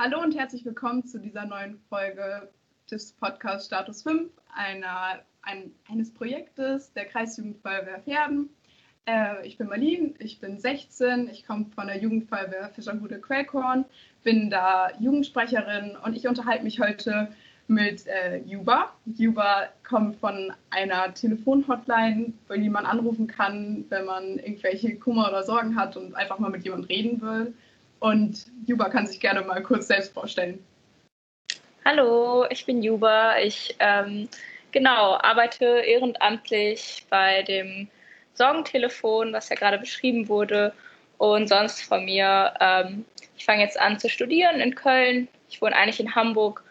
Hallo 0.00 0.22
und 0.22 0.36
herzlich 0.36 0.64
willkommen 0.64 1.04
zu 1.04 1.18
dieser 1.18 1.44
neuen 1.44 1.80
Folge 1.88 2.48
des 2.88 3.14
Podcasts 3.14 3.66
Status 3.66 4.04
5, 4.04 4.30
einer, 4.54 5.24
ein, 5.42 5.72
eines 5.90 6.14
Projektes 6.14 6.92
der 6.92 7.04
Kreisjugendfeuerwehr 7.06 7.98
Pferden. 8.02 8.48
Äh, 9.06 9.44
ich 9.44 9.58
bin 9.58 9.66
Marlene, 9.66 10.14
ich 10.20 10.38
bin 10.38 10.60
16, 10.60 11.28
ich 11.28 11.44
komme 11.44 11.66
von 11.74 11.88
der 11.88 11.98
Jugendfeuerwehr 11.98 12.70
Fischerhude 12.76 13.20
Quellkorn, 13.20 13.86
bin 14.22 14.50
da 14.50 14.92
Jugendsprecherin 15.00 15.96
und 16.04 16.14
ich 16.14 16.28
unterhalte 16.28 16.62
mich 16.62 16.78
heute 16.78 17.32
mit 17.66 18.06
äh, 18.06 18.38
Juba. 18.46 18.92
Juba 19.04 19.68
kommt 19.82 20.20
von 20.20 20.52
einer 20.70 21.12
Telefonhotline, 21.12 22.34
wo 22.46 22.54
jemand 22.54 22.86
anrufen 22.86 23.26
kann, 23.26 23.84
wenn 23.88 24.04
man 24.04 24.38
irgendwelche 24.38 24.94
Kummer 24.94 25.26
oder 25.28 25.42
Sorgen 25.42 25.74
hat 25.74 25.96
und 25.96 26.14
einfach 26.14 26.38
mal 26.38 26.50
mit 26.50 26.62
jemandem 26.62 26.86
reden 26.86 27.20
will. 27.20 27.54
Und 28.00 28.46
Juba 28.66 28.88
kann 28.88 29.06
sich 29.06 29.20
gerne 29.20 29.42
mal 29.42 29.62
kurz 29.62 29.88
selbst 29.88 30.12
vorstellen. 30.12 30.64
Hallo, 31.84 32.46
ich 32.50 32.66
bin 32.66 32.82
Juba. 32.82 33.38
Ich 33.38 33.74
ähm, 33.78 34.28
genau 34.72 35.18
arbeite 35.20 35.64
ehrenamtlich 35.64 37.06
bei 37.10 37.42
dem 37.42 37.88
Sorgentelefon, 38.34 39.32
was 39.32 39.48
ja 39.48 39.56
gerade 39.56 39.78
beschrieben 39.78 40.28
wurde. 40.28 40.72
Und 41.18 41.48
sonst 41.48 41.82
von 41.82 42.04
mir, 42.04 42.54
ähm, 42.60 43.04
ich 43.36 43.44
fange 43.44 43.62
jetzt 43.62 43.78
an 43.80 43.98
zu 43.98 44.08
studieren 44.08 44.60
in 44.60 44.74
Köln. 44.74 45.28
Ich 45.48 45.60
wohne 45.60 45.74
eigentlich 45.74 45.98
in 45.98 46.14
Hamburg 46.14 46.62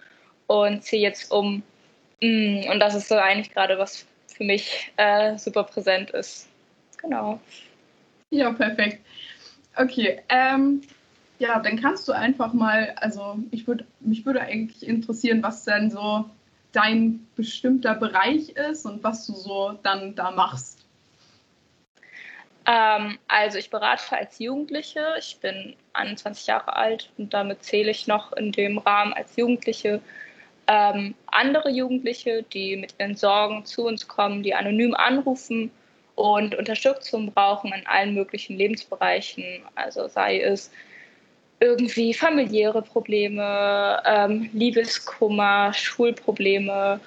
und 0.47 0.83
ziehe 0.83 1.01
jetzt 1.01 1.31
um. 1.31 1.63
Mm, 2.21 2.69
und 2.71 2.79
das 2.79 2.95
ist 2.95 3.09
so 3.09 3.15
eigentlich 3.15 3.53
gerade, 3.53 3.77
was 3.77 4.05
für 4.33 4.43
mich 4.43 4.91
äh, 4.97 5.37
super 5.37 5.63
präsent 5.63 6.11
ist. 6.11 6.47
Genau. 7.01 7.39
Ja, 8.29 8.51
perfekt. 8.51 8.99
Okay, 9.75 10.21
ähm, 10.29 10.81
ja, 11.39 11.59
dann 11.59 11.79
kannst 11.79 12.07
du 12.07 12.13
einfach 12.13 12.53
mal, 12.53 12.95
also 12.97 13.37
ich 13.51 13.67
würde, 13.67 13.85
mich 13.99 14.25
würde 14.25 14.41
eigentlich 14.41 14.87
interessieren, 14.87 15.43
was 15.43 15.65
denn 15.65 15.91
so 15.91 16.25
dein 16.71 17.27
bestimmter 17.35 17.95
Bereich 17.95 18.49
ist 18.49 18.85
und 18.85 19.03
was 19.03 19.25
du 19.25 19.33
so 19.33 19.77
dann 19.83 20.15
da 20.15 20.31
machst. 20.31 20.85
Ähm, 22.65 23.17
also 23.27 23.57
ich 23.57 23.69
berate 23.69 24.17
als 24.17 24.39
Jugendliche. 24.39 25.15
Ich 25.19 25.39
bin 25.39 25.75
21 25.93 26.47
Jahre 26.47 26.75
alt 26.75 27.11
und 27.17 27.33
damit 27.33 27.63
zähle 27.63 27.91
ich 27.91 28.07
noch 28.07 28.33
in 28.33 28.51
dem 28.51 28.77
Rahmen 28.77 29.13
als 29.13 29.35
Jugendliche 29.37 30.01
ähm, 30.67 31.15
andere 31.27 31.69
Jugendliche, 31.69 32.43
die 32.43 32.75
mit 32.75 32.95
ihren 32.99 33.15
Sorgen 33.15 33.65
zu 33.65 33.85
uns 33.85 34.07
kommen, 34.07 34.43
die 34.43 34.53
anonym 34.53 34.93
anrufen 34.93 35.71
und 36.15 36.55
Unterstützung 36.55 37.31
brauchen 37.31 37.71
in 37.73 37.87
allen 37.87 38.13
möglichen 38.13 38.57
Lebensbereichen. 38.57 39.61
Also 39.75 40.07
sei 40.09 40.41
es 40.41 40.71
irgendwie 41.59 42.13
familiäre 42.13 42.81
Probleme, 42.81 44.01
ähm, 44.05 44.49
Liebeskummer, 44.53 45.73
Schulprobleme, 45.73 46.99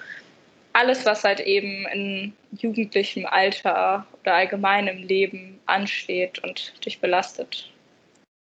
alles, 0.73 1.05
was 1.05 1.23
halt 1.23 1.39
eben 1.39 1.85
in 1.93 2.33
jugendlichem 2.57 3.25
Alter 3.25 4.05
oder 4.21 4.35
allgemein 4.35 4.87
im 4.87 5.03
Leben 5.03 5.59
ansteht 5.65 6.39
und 6.43 6.73
dich 6.85 6.99
belastet. 6.99 7.69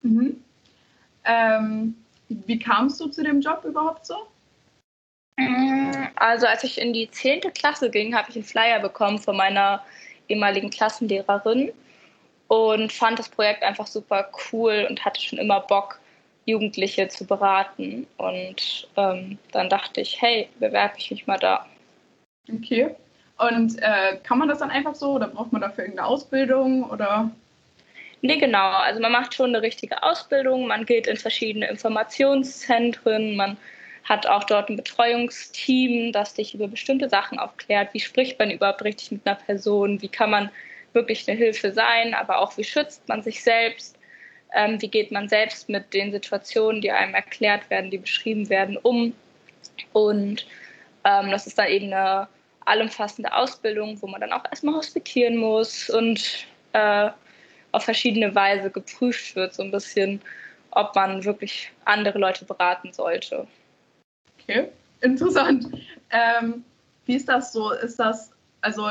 Mhm. 0.01 0.41
Ähm, 1.25 1.95
wie 2.27 2.59
kamst 2.59 2.99
du 2.99 3.07
zu 3.07 3.23
dem 3.23 3.41
Job 3.41 3.63
überhaupt 3.63 4.05
so? 4.05 4.15
Also 6.15 6.47
als 6.47 6.63
ich 6.63 6.79
in 6.79 6.93
die 6.93 7.09
10. 7.09 7.41
Klasse 7.53 7.89
ging, 7.89 8.15
habe 8.15 8.29
ich 8.29 8.35
einen 8.35 8.45
Flyer 8.45 8.79
bekommen 8.79 9.19
von 9.19 9.35
meiner 9.35 9.83
ehemaligen 10.27 10.69
Klassenlehrerin 10.69 11.71
und 12.53 12.93
fand 12.93 13.17
das 13.17 13.29
Projekt 13.29 13.63
einfach 13.63 13.87
super 13.87 14.29
cool 14.51 14.85
und 14.87 15.03
hatte 15.03 15.19
schon 15.19 15.39
immer 15.39 15.61
Bock, 15.61 15.99
Jugendliche 16.45 17.07
zu 17.07 17.25
beraten. 17.25 18.05
Und 18.17 18.87
ähm, 18.95 19.39
dann 19.51 19.69
dachte 19.69 20.01
ich, 20.01 20.21
hey, 20.21 20.47
bewerbe 20.59 20.93
ich 20.99 21.09
mich 21.09 21.25
mal 21.25 21.39
da. 21.39 21.65
Okay. 22.53 22.91
Und 23.39 23.81
äh, 23.81 24.17
kann 24.21 24.37
man 24.37 24.49
das 24.49 24.59
dann 24.59 24.69
einfach 24.69 24.93
so 24.93 25.13
oder 25.13 25.29
braucht 25.29 25.51
man 25.51 25.61
dafür 25.61 25.85
irgendeine 25.85 26.07
Ausbildung 26.07 26.83
oder? 26.91 27.31
Nee, 28.21 28.37
genau. 28.37 28.69
Also 28.69 29.01
man 29.01 29.11
macht 29.11 29.33
schon 29.33 29.49
eine 29.49 29.63
richtige 29.63 30.03
Ausbildung, 30.03 30.67
man 30.67 30.85
geht 30.85 31.07
in 31.07 31.17
verschiedene 31.17 31.67
Informationszentren, 31.67 33.35
man 33.35 33.57
hat 34.03 34.27
auch 34.27 34.43
dort 34.43 34.69
ein 34.69 34.75
Betreuungsteam, 34.75 36.11
das 36.11 36.35
dich 36.35 36.53
über 36.53 36.67
bestimmte 36.67 37.09
Sachen 37.09 37.39
aufklärt. 37.39 37.95
Wie 37.95 37.99
spricht 37.99 38.37
man 38.37 38.51
überhaupt 38.51 38.83
richtig 38.83 39.11
mit 39.11 39.25
einer 39.25 39.37
Person? 39.37 40.03
Wie 40.03 40.07
kann 40.07 40.29
man 40.29 40.51
wirklich 40.93 41.27
eine 41.27 41.37
Hilfe 41.37 41.71
sein? 41.71 42.13
Aber 42.13 42.39
auch 42.39 42.57
wie 42.57 42.63
schützt 42.63 43.07
man 43.07 43.23
sich 43.23 43.43
selbst? 43.43 43.97
Ähm, 44.55 44.81
wie 44.81 44.87
geht 44.87 45.11
man 45.11 45.27
selbst 45.29 45.69
mit 45.69 45.93
den 45.93 46.11
Situationen, 46.11 46.81
die 46.81 46.91
einem 46.91 47.15
erklärt 47.15 47.69
werden, 47.69 47.89
die 47.89 47.97
beschrieben 47.97 48.49
werden, 48.49 48.77
um? 48.77 49.13
Und 49.93 50.45
ähm, 51.03 51.31
das 51.31 51.47
ist 51.47 51.57
dann 51.57 51.69
eben 51.69 51.91
eine 51.91 52.27
allumfassende 52.65 53.33
Ausbildung, 53.33 54.01
wo 54.01 54.07
man 54.07 54.21
dann 54.21 54.31
auch 54.31 54.45
erstmal 54.45 54.75
hospitieren 54.75 55.37
muss 55.37 55.89
und 55.89 56.47
äh, 56.73 57.09
auf 57.71 57.83
verschiedene 57.83 58.33
Weise 58.35 58.69
geprüft 58.69 59.35
wird, 59.35 59.53
so 59.53 59.63
ein 59.63 59.71
bisschen, 59.71 60.21
ob 60.71 60.95
man 60.95 61.23
wirklich 61.23 61.71
andere 61.85 62.19
Leute 62.19 62.45
beraten 62.45 62.93
sollte. 62.93 63.47
Okay, 64.39 64.69
interessant. 65.01 65.67
Ähm, 66.11 66.63
wie 67.05 67.15
ist 67.15 67.27
das 67.27 67.51
so? 67.51 67.71
Ist 67.71 67.97
das, 67.97 68.31
also, 68.61 68.89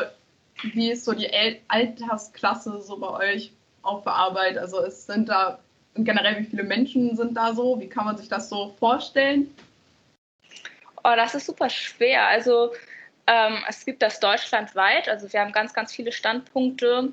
wie 0.63 0.91
ist 0.91 1.05
so 1.05 1.13
die 1.13 1.31
Altersklasse 1.69 2.81
so 2.81 2.97
bei 2.99 3.35
euch 3.35 3.53
auf 3.83 4.05
der 4.05 4.13
Arbeit? 4.13 4.59
Also, 4.59 4.83
es 4.85 5.07
sind 5.07 5.29
da 5.29 5.59
generell, 5.95 6.39
wie 6.41 6.45
viele 6.45 6.63
Menschen 6.63 7.17
sind 7.17 7.35
da 7.35 7.55
so? 7.55 7.81
Wie 7.81 7.89
kann 7.89 8.05
man 8.05 8.17
sich 8.17 8.29
das 8.29 8.49
so 8.49 8.75
vorstellen? 8.79 9.55
Oh, 11.05 11.15
das 11.17 11.35
ist 11.35 11.47
super 11.47 11.69
schwer. 11.69 12.27
Also, 12.27 12.73
ähm, 13.27 13.59
es 13.69 13.85
gibt 13.85 14.03
das 14.03 14.21
deutschlandweit. 14.21 15.09
Also, 15.09 15.33
wir 15.33 15.41
haben 15.41 15.53
ganz, 15.53 15.75
ganz 15.75 15.93
viele 15.93 16.13
Standpunkte. 16.13 17.13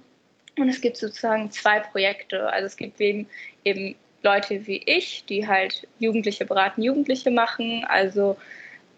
Und 0.57 0.69
es 0.69 0.81
gibt 0.81 0.97
sozusagen 0.97 1.51
zwei 1.51 1.79
Projekte. 1.79 2.51
Also, 2.51 2.67
es 2.67 2.77
gibt 2.77 2.99
eben, 3.01 3.27
eben 3.63 3.95
Leute 4.21 4.65
wie 4.67 4.81
ich, 4.85 5.25
die 5.25 5.47
halt 5.47 5.87
Jugendliche 5.99 6.45
beraten, 6.45 6.81
Jugendliche 6.81 7.31
machen. 7.31 7.85
Also 7.87 8.37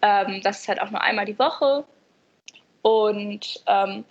ähm, 0.00 0.40
das 0.42 0.60
ist 0.60 0.68
halt 0.68 0.80
auch 0.80 0.90
nur 0.90 1.00
einmal 1.00 1.26
die 1.26 1.38
Woche. 1.38 1.84
Und 2.82 3.62
ähm, 3.66 4.04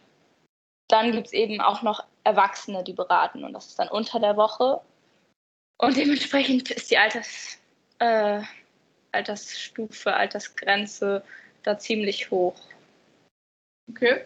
dann 0.91 1.12
gibt 1.12 1.28
es 1.28 1.34
eben 1.34 1.62
auch 1.62 1.81
noch 1.81 2.03
Erwachsene, 2.24 2.84
die 2.84 2.94
beraten. 2.94 3.44
Und 3.44 3.53
das 3.53 3.68
ist 3.68 3.79
dann 3.79 3.90
unter 3.90 4.19
der 4.19 4.38
Woche. 4.38 4.81
Und 5.78 5.97
dementsprechend 5.97 6.69
ist 6.72 6.91
die 6.91 6.97
Alters, 6.97 7.57
äh, 8.00 8.41
Altersstufe, 9.12 10.13
Altersgrenze 10.13 11.24
da 11.63 11.78
ziemlich 11.78 12.29
hoch. 12.31 12.56
Okay, 13.90 14.25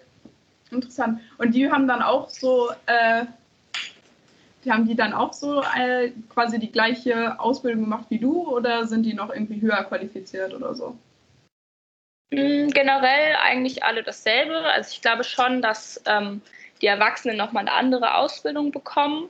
interessant. 0.71 1.21
Und 1.37 1.53
die 1.55 1.71
haben 1.71 1.87
dann 1.87 2.01
auch 2.01 2.29
so 2.29 2.69
äh, 2.85 3.25
die 4.65 4.71
haben 4.71 4.87
die 4.87 4.95
dann 4.95 5.13
auch 5.13 5.31
so 5.31 5.61
äh, 5.61 6.11
quasi 6.29 6.59
die 6.59 6.71
gleiche 6.71 7.39
Ausbildung 7.39 7.83
gemacht 7.83 8.05
wie 8.09 8.19
du 8.19 8.49
oder 8.49 8.87
sind 8.87 9.03
die 9.03 9.13
noch 9.13 9.29
irgendwie 9.29 9.61
höher 9.61 9.83
qualifiziert 9.83 10.53
oder 10.53 10.73
so? 10.73 10.97
Mm, 12.31 12.69
generell 12.69 13.35
eigentlich 13.41 13.83
alle 13.83 14.03
dasselbe. 14.03 14.57
Also 14.57 14.91
ich 14.91 15.01
glaube 15.01 15.23
schon, 15.23 15.61
dass 15.61 16.01
ähm, 16.05 16.41
die 16.81 16.87
Erwachsenen 16.87 17.37
nochmal 17.37 17.61
eine 17.61 17.73
andere 17.73 18.15
Ausbildung 18.15 18.71
bekommen 18.71 19.29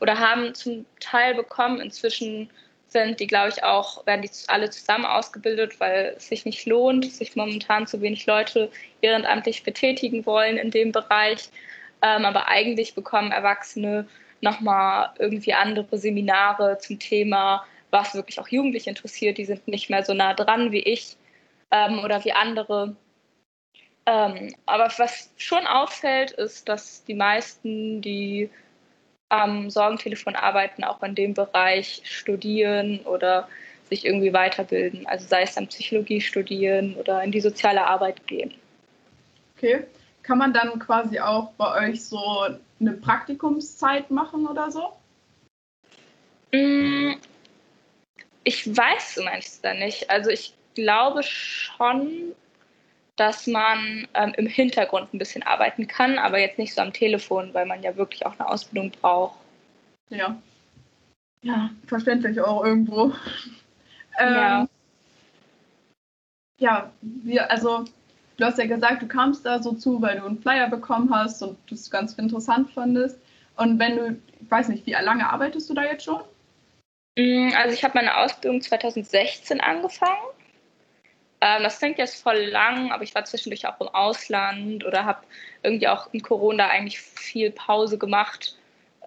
oder 0.00 0.18
haben 0.18 0.54
zum 0.54 0.86
Teil 1.00 1.34
bekommen. 1.34 1.80
Inzwischen 1.80 2.50
sind 2.88 3.18
die, 3.18 3.26
glaube 3.26 3.48
ich, 3.48 3.64
auch, 3.64 4.06
werden 4.06 4.22
die 4.22 4.30
alle 4.48 4.70
zusammen 4.70 5.04
ausgebildet, 5.06 5.80
weil 5.80 6.14
es 6.16 6.28
sich 6.28 6.44
nicht 6.44 6.66
lohnt, 6.66 7.10
sich 7.12 7.34
momentan 7.34 7.86
zu 7.86 8.00
wenig 8.00 8.26
Leute 8.26 8.70
ehrenamtlich 9.00 9.64
betätigen 9.64 10.24
wollen 10.26 10.56
in 10.58 10.70
dem 10.70 10.92
Bereich. 10.92 11.48
Ähm, 12.02 12.24
aber 12.24 12.48
eigentlich 12.48 12.94
bekommen 12.94 13.32
Erwachsene 13.32 14.06
nochmal 14.42 15.10
irgendwie 15.18 15.54
andere 15.54 15.98
Seminare 15.98 16.78
zum 16.78 16.98
Thema, 16.98 17.64
was 17.90 18.14
wirklich 18.14 18.38
auch 18.38 18.48
Jugendliche 18.48 18.90
interessiert. 18.90 19.38
Die 19.38 19.46
sind 19.46 19.66
nicht 19.66 19.90
mehr 19.90 20.04
so 20.04 20.14
nah 20.14 20.34
dran 20.34 20.70
wie 20.70 20.82
ich 20.82 21.16
ähm, 21.74 21.98
oder 22.04 22.24
wie 22.24 22.32
andere. 22.32 22.94
Ähm, 24.06 24.54
aber 24.64 24.92
was 24.96 25.30
schon 25.36 25.66
auffällt, 25.66 26.30
ist, 26.32 26.68
dass 26.68 27.04
die 27.04 27.14
meisten, 27.14 28.00
die 28.00 28.48
am 29.28 29.70
Sorgentelefon 29.70 30.36
arbeiten, 30.36 30.84
auch 30.84 31.02
in 31.02 31.14
dem 31.14 31.34
Bereich 31.34 32.02
studieren 32.04 33.00
oder 33.00 33.48
sich 33.88 34.04
irgendwie 34.06 34.32
weiterbilden. 34.32 35.06
Also 35.06 35.26
sei 35.26 35.42
es 35.42 35.54
dann 35.54 35.66
Psychologie 35.66 36.20
studieren 36.20 36.94
oder 36.96 37.22
in 37.24 37.32
die 37.32 37.40
soziale 37.40 37.86
Arbeit 37.86 38.26
gehen. 38.26 38.54
Okay. 39.56 39.84
Kann 40.22 40.38
man 40.38 40.52
dann 40.54 40.78
quasi 40.78 41.18
auch 41.18 41.52
bei 41.52 41.88
euch 41.88 42.04
so 42.04 42.46
eine 42.80 42.92
Praktikumszeit 42.92 44.10
machen 44.10 44.46
oder 44.46 44.70
so? 44.70 44.92
Mm, 46.52 47.14
ich 48.44 48.66
weiß 48.74 49.18
um 49.18 49.26
ehrlich 49.26 49.50
zu 49.50 49.74
nicht. 49.74 50.08
Also 50.08 50.30
ich 50.30 50.54
glaube 50.74 51.22
schon, 51.22 52.34
dass 53.16 53.46
man 53.46 54.08
ähm, 54.14 54.34
im 54.36 54.46
Hintergrund 54.46 55.14
ein 55.14 55.18
bisschen 55.18 55.42
arbeiten 55.42 55.86
kann, 55.86 56.18
aber 56.18 56.38
jetzt 56.38 56.58
nicht 56.58 56.74
so 56.74 56.80
am 56.80 56.92
Telefon, 56.92 57.54
weil 57.54 57.66
man 57.66 57.82
ja 57.82 57.96
wirklich 57.96 58.26
auch 58.26 58.38
eine 58.38 58.48
Ausbildung 58.48 58.90
braucht. 58.90 59.38
Ja. 60.08 60.36
Ja, 61.42 61.70
verständlich 61.86 62.40
auch 62.40 62.64
irgendwo. 62.64 63.12
Ähm, 64.16 64.34
ja. 64.34 64.68
Ja, 66.60 66.92
wir, 67.00 67.50
also 67.50 67.84
du 68.36 68.44
hast 68.44 68.58
ja 68.58 68.66
gesagt, 68.66 69.02
du 69.02 69.08
kamst 69.08 69.44
da 69.44 69.60
so 69.60 69.72
zu, 69.72 70.00
weil 70.00 70.20
du 70.20 70.26
einen 70.26 70.40
Flyer 70.40 70.68
bekommen 70.68 71.12
hast 71.12 71.42
und 71.42 71.58
du 71.66 71.74
es 71.74 71.90
ganz 71.90 72.14
interessant 72.14 72.70
fandest. 72.70 73.18
Und 73.56 73.80
wenn 73.80 73.96
du, 73.96 74.16
ich 74.40 74.50
weiß 74.50 74.68
nicht, 74.68 74.86
wie 74.86 74.92
lange 74.92 75.28
arbeitest 75.28 75.68
du 75.68 75.74
da 75.74 75.82
jetzt 75.82 76.04
schon? 76.04 76.20
Mm, 77.16 77.50
also 77.56 77.74
ich 77.74 77.84
habe 77.84 77.94
meine 77.94 78.16
Ausbildung 78.16 78.60
2016 78.60 79.60
angefangen. 79.60 80.22
Ähm, 81.44 81.62
das 81.62 81.78
klingt 81.78 81.98
jetzt 81.98 82.22
voll 82.22 82.38
lang, 82.46 82.90
aber 82.90 83.04
ich 83.04 83.14
war 83.14 83.26
zwischendurch 83.26 83.66
auch 83.66 83.78
im 83.78 83.88
Ausland 83.88 84.82
oder 84.82 85.04
habe 85.04 85.20
irgendwie 85.62 85.88
auch 85.88 86.08
in 86.12 86.22
Corona 86.22 86.68
eigentlich 86.68 86.98
viel 86.98 87.50
Pause 87.50 87.98
gemacht 87.98 88.56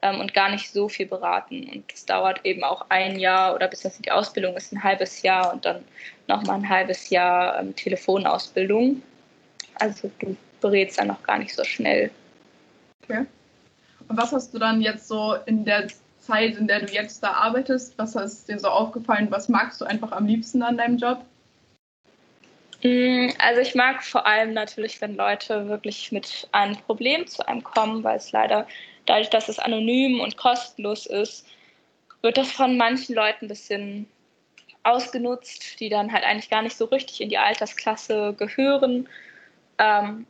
ähm, 0.04 0.20
und 0.20 0.36
gar 0.36 0.52
nicht 0.52 0.72
so 0.72 0.88
viel 0.88 1.08
beraten. 1.08 1.68
Und 1.68 1.92
das 1.92 2.06
dauert 2.06 2.46
eben 2.46 2.64
auch 2.64 2.86
ein 2.90 3.18
Jahr 3.18 3.56
oder 3.56 3.68
bis 3.68 3.82
das 3.82 3.98
die 3.98 4.12
Ausbildung 4.12 4.56
ist 4.56 4.72
ein 4.72 4.84
halbes 4.84 5.24
Jahr 5.24 5.52
und 5.52 5.66
dann 5.66 5.84
nochmal 6.28 6.58
ein 6.58 6.70
halbes 6.70 7.10
Jahr 7.10 7.60
ähm, 7.60 7.76
Telefonausbildung. 7.76 9.02
Also 9.80 10.12
du 10.20 10.38
berätst 10.62 11.00
dann 11.00 11.08
noch 11.08 11.24
gar 11.24 11.40
nicht 11.40 11.56
so 11.56 11.64
schnell. 11.64 12.12
Okay. 13.04 13.26
Und 14.10 14.16
was 14.16 14.32
hast 14.32 14.54
du 14.54 14.60
dann 14.60 14.80
jetzt 14.82 15.08
so 15.08 15.38
in 15.48 15.66
der 15.66 15.88
Zeit, 16.20 16.56
in 16.56 16.68
der 16.68 16.82
du 16.82 16.94
jetzt 16.94 17.24
da 17.24 17.32
arbeitest, 17.32 17.98
was 17.98 18.14
ist 18.14 18.48
dir 18.48 18.60
so 18.60 18.68
aufgefallen? 18.68 19.32
Was 19.32 19.50
magst 19.50 19.82
du 19.82 19.86
einfach 19.86 20.12
am 20.12 20.28
liebsten 20.28 20.62
an 20.62 20.78
deinem 20.78 20.98
Job? 20.98 21.26
Mm, 22.84 23.30
also 23.40 23.62
ich 23.62 23.76
mag 23.76 24.04
vor 24.04 24.26
allem 24.26 24.54
natürlich, 24.54 25.02
wenn 25.02 25.16
Leute 25.16 25.68
wirklich 25.68 26.12
mit 26.12 26.48
einem 26.52 26.78
Problem 26.78 27.26
zu 27.28 27.48
einem 27.48 27.64
kommen, 27.64 28.04
weil 28.04 28.18
es 28.18 28.32
leider 28.32 28.68
dadurch, 29.06 29.30
dass 29.30 29.50
es 29.50 29.60
anonym 29.60 30.20
und 30.20 30.38
kostenlos 30.38 31.06
ist, 31.06 31.48
wird 32.22 32.38
das 32.38 32.52
von 32.52 32.78
manchen 32.78 33.16
Leuten 33.16 33.46
ein 33.46 33.50
bisschen 33.50 34.08
ausgenutzt, 34.84 35.80
die 35.80 35.90
dann 35.90 36.12
halt 36.12 36.24
eigentlich 36.24 36.50
gar 36.50 36.62
nicht 36.62 36.78
so 36.78 36.86
richtig 36.86 37.22
in 37.22 37.30
die 37.30 37.38
Altersklasse 37.38 38.34
gehören. 38.38 39.08
Ähm, 39.78 40.26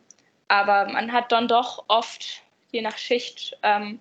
aber 0.47 0.91
man 0.91 1.11
hat 1.11 1.31
dann 1.31 1.47
doch 1.47 1.85
oft, 1.87 2.43
je 2.71 2.81
nach 2.81 2.97
Schicht, 2.97 3.57
ähm, 3.63 3.99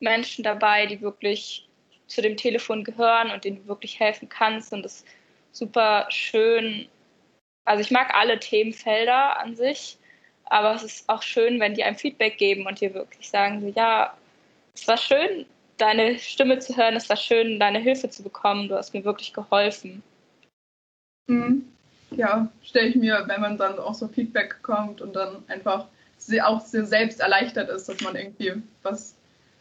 Menschen 0.00 0.44
dabei, 0.44 0.86
die 0.86 1.00
wirklich 1.00 1.68
zu 2.06 2.22
dem 2.22 2.36
Telefon 2.36 2.84
gehören 2.84 3.30
und 3.30 3.44
denen 3.44 3.58
du 3.58 3.68
wirklich 3.68 4.00
helfen 4.00 4.28
kannst. 4.28 4.72
Und 4.72 4.82
das 4.82 5.00
ist 5.00 5.06
super 5.52 6.06
schön. 6.10 6.88
Also 7.64 7.80
ich 7.80 7.90
mag 7.90 8.14
alle 8.14 8.38
Themenfelder 8.38 9.38
an 9.38 9.54
sich, 9.54 9.98
aber 10.44 10.74
es 10.74 10.82
ist 10.82 11.08
auch 11.08 11.22
schön, 11.22 11.60
wenn 11.60 11.74
die 11.74 11.84
einem 11.84 11.96
Feedback 11.96 12.38
geben 12.38 12.66
und 12.66 12.80
dir 12.80 12.92
wirklich 12.94 13.28
sagen, 13.28 13.60
so, 13.60 13.68
ja, 13.68 14.16
es 14.74 14.86
war 14.88 14.96
schön, 14.96 15.46
deine 15.76 16.18
Stimme 16.18 16.58
zu 16.58 16.76
hören, 16.76 16.96
es 16.96 17.08
war 17.08 17.16
schön, 17.16 17.58
deine 17.60 17.78
Hilfe 17.78 18.10
zu 18.10 18.22
bekommen, 18.22 18.68
du 18.68 18.76
hast 18.76 18.94
mir 18.94 19.04
wirklich 19.04 19.32
geholfen. 19.32 20.02
Mhm. 21.26 21.68
Ja, 22.10 22.48
stelle 22.62 22.88
ich 22.88 22.96
mir, 22.96 23.24
wenn 23.26 23.40
man 23.40 23.56
dann 23.56 23.78
auch 23.78 23.94
so 23.94 24.08
Feedback 24.08 24.56
bekommt 24.56 25.00
und 25.00 25.14
dann 25.16 25.42
einfach 25.48 25.86
auch 26.44 26.60
sehr 26.60 26.84
selbst 26.84 27.20
erleichtert 27.20 27.68
ist, 27.68 27.88
dass 27.88 28.00
man 28.00 28.14
irgendwie 28.14 28.62
was 28.82 29.16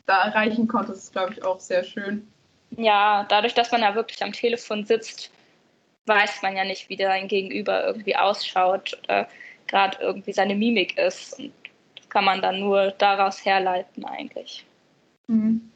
da 0.05 0.25
erreichen 0.25 0.67
konnte, 0.67 0.91
das 0.91 1.03
ist, 1.03 1.11
glaube 1.11 1.33
ich, 1.33 1.43
auch 1.43 1.59
sehr 1.59 1.83
schön. 1.83 2.27
Ja, 2.71 3.25
dadurch, 3.29 3.53
dass 3.53 3.71
man 3.71 3.81
da 3.81 3.95
wirklich 3.95 4.21
am 4.23 4.31
Telefon 4.31 4.85
sitzt, 4.85 5.31
weiß 6.05 6.41
man 6.41 6.55
ja 6.55 6.63
nicht, 6.63 6.89
wie 6.89 6.95
dein 6.95 7.27
Gegenüber 7.27 7.85
irgendwie 7.85 8.15
ausschaut 8.15 8.99
oder 9.03 9.27
gerade 9.67 9.97
irgendwie 10.01 10.33
seine 10.33 10.55
Mimik 10.55 10.97
ist. 10.97 11.39
Und 11.39 11.53
das 11.95 12.09
kann 12.09 12.25
man 12.25 12.41
dann 12.41 12.59
nur 12.59 12.91
daraus 12.91 13.45
herleiten 13.45 14.05
eigentlich. 14.05 14.65
Mhm. 15.27 15.71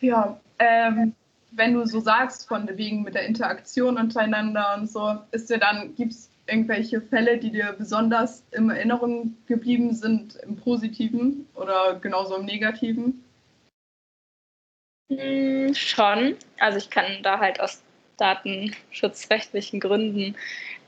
Ja, 0.00 0.40
ähm, 0.58 1.14
wenn 1.50 1.74
du 1.74 1.86
so 1.86 2.00
sagst, 2.00 2.46
von 2.46 2.68
wegen 2.76 3.02
mit 3.02 3.14
der 3.14 3.26
Interaktion 3.26 3.96
untereinander 3.96 4.76
und 4.76 4.88
so, 4.88 5.18
ist 5.32 5.50
dir 5.50 5.58
dann, 5.58 5.94
gibt 5.96 6.12
es 6.12 6.30
irgendwelche 6.46 7.00
Fälle, 7.00 7.38
die 7.38 7.50
dir 7.50 7.74
besonders 7.76 8.44
in 8.52 8.70
Erinnerung 8.70 9.36
geblieben 9.46 9.92
sind, 9.94 10.36
im 10.36 10.56
Positiven 10.56 11.46
oder 11.54 11.98
genauso 12.00 12.36
im 12.36 12.44
Negativen? 12.44 13.24
Hm, 15.10 15.74
schon. 15.74 16.36
Also 16.58 16.78
ich 16.78 16.90
kann 16.90 17.22
da 17.22 17.38
halt 17.38 17.60
aus 17.60 17.82
datenschutzrechtlichen 18.18 19.80
Gründen 19.80 20.36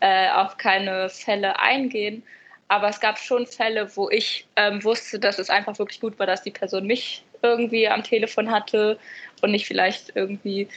äh, 0.01 0.29
auf 0.31 0.57
keine 0.59 1.09
Fälle 1.09 1.59
eingehen. 1.59 2.23
Aber 2.69 2.89
es 2.89 3.01
gab 3.01 3.19
schon 3.19 3.47
Fälle, 3.47 3.97
wo 3.97 4.11
ich 4.11 4.47
ähm, 4.57 4.85
wusste, 4.85 5.19
dass 5.19 5.39
es 5.39 5.51
einfach 5.51 5.79
wirklich 5.79 6.01
gut 6.01 6.19
war, 6.19 6.27
dass 6.27 6.43
die 6.43 6.53
Person 6.53 6.87
mich 6.87 7.25
irgendwie 7.43 7.89
am 7.89 8.05
Telefon 8.05 8.51
hatte 8.51 8.99
und 9.43 9.51
nicht 9.51 9.67
vielleicht 9.67 10.13
irgendwie 10.15 10.69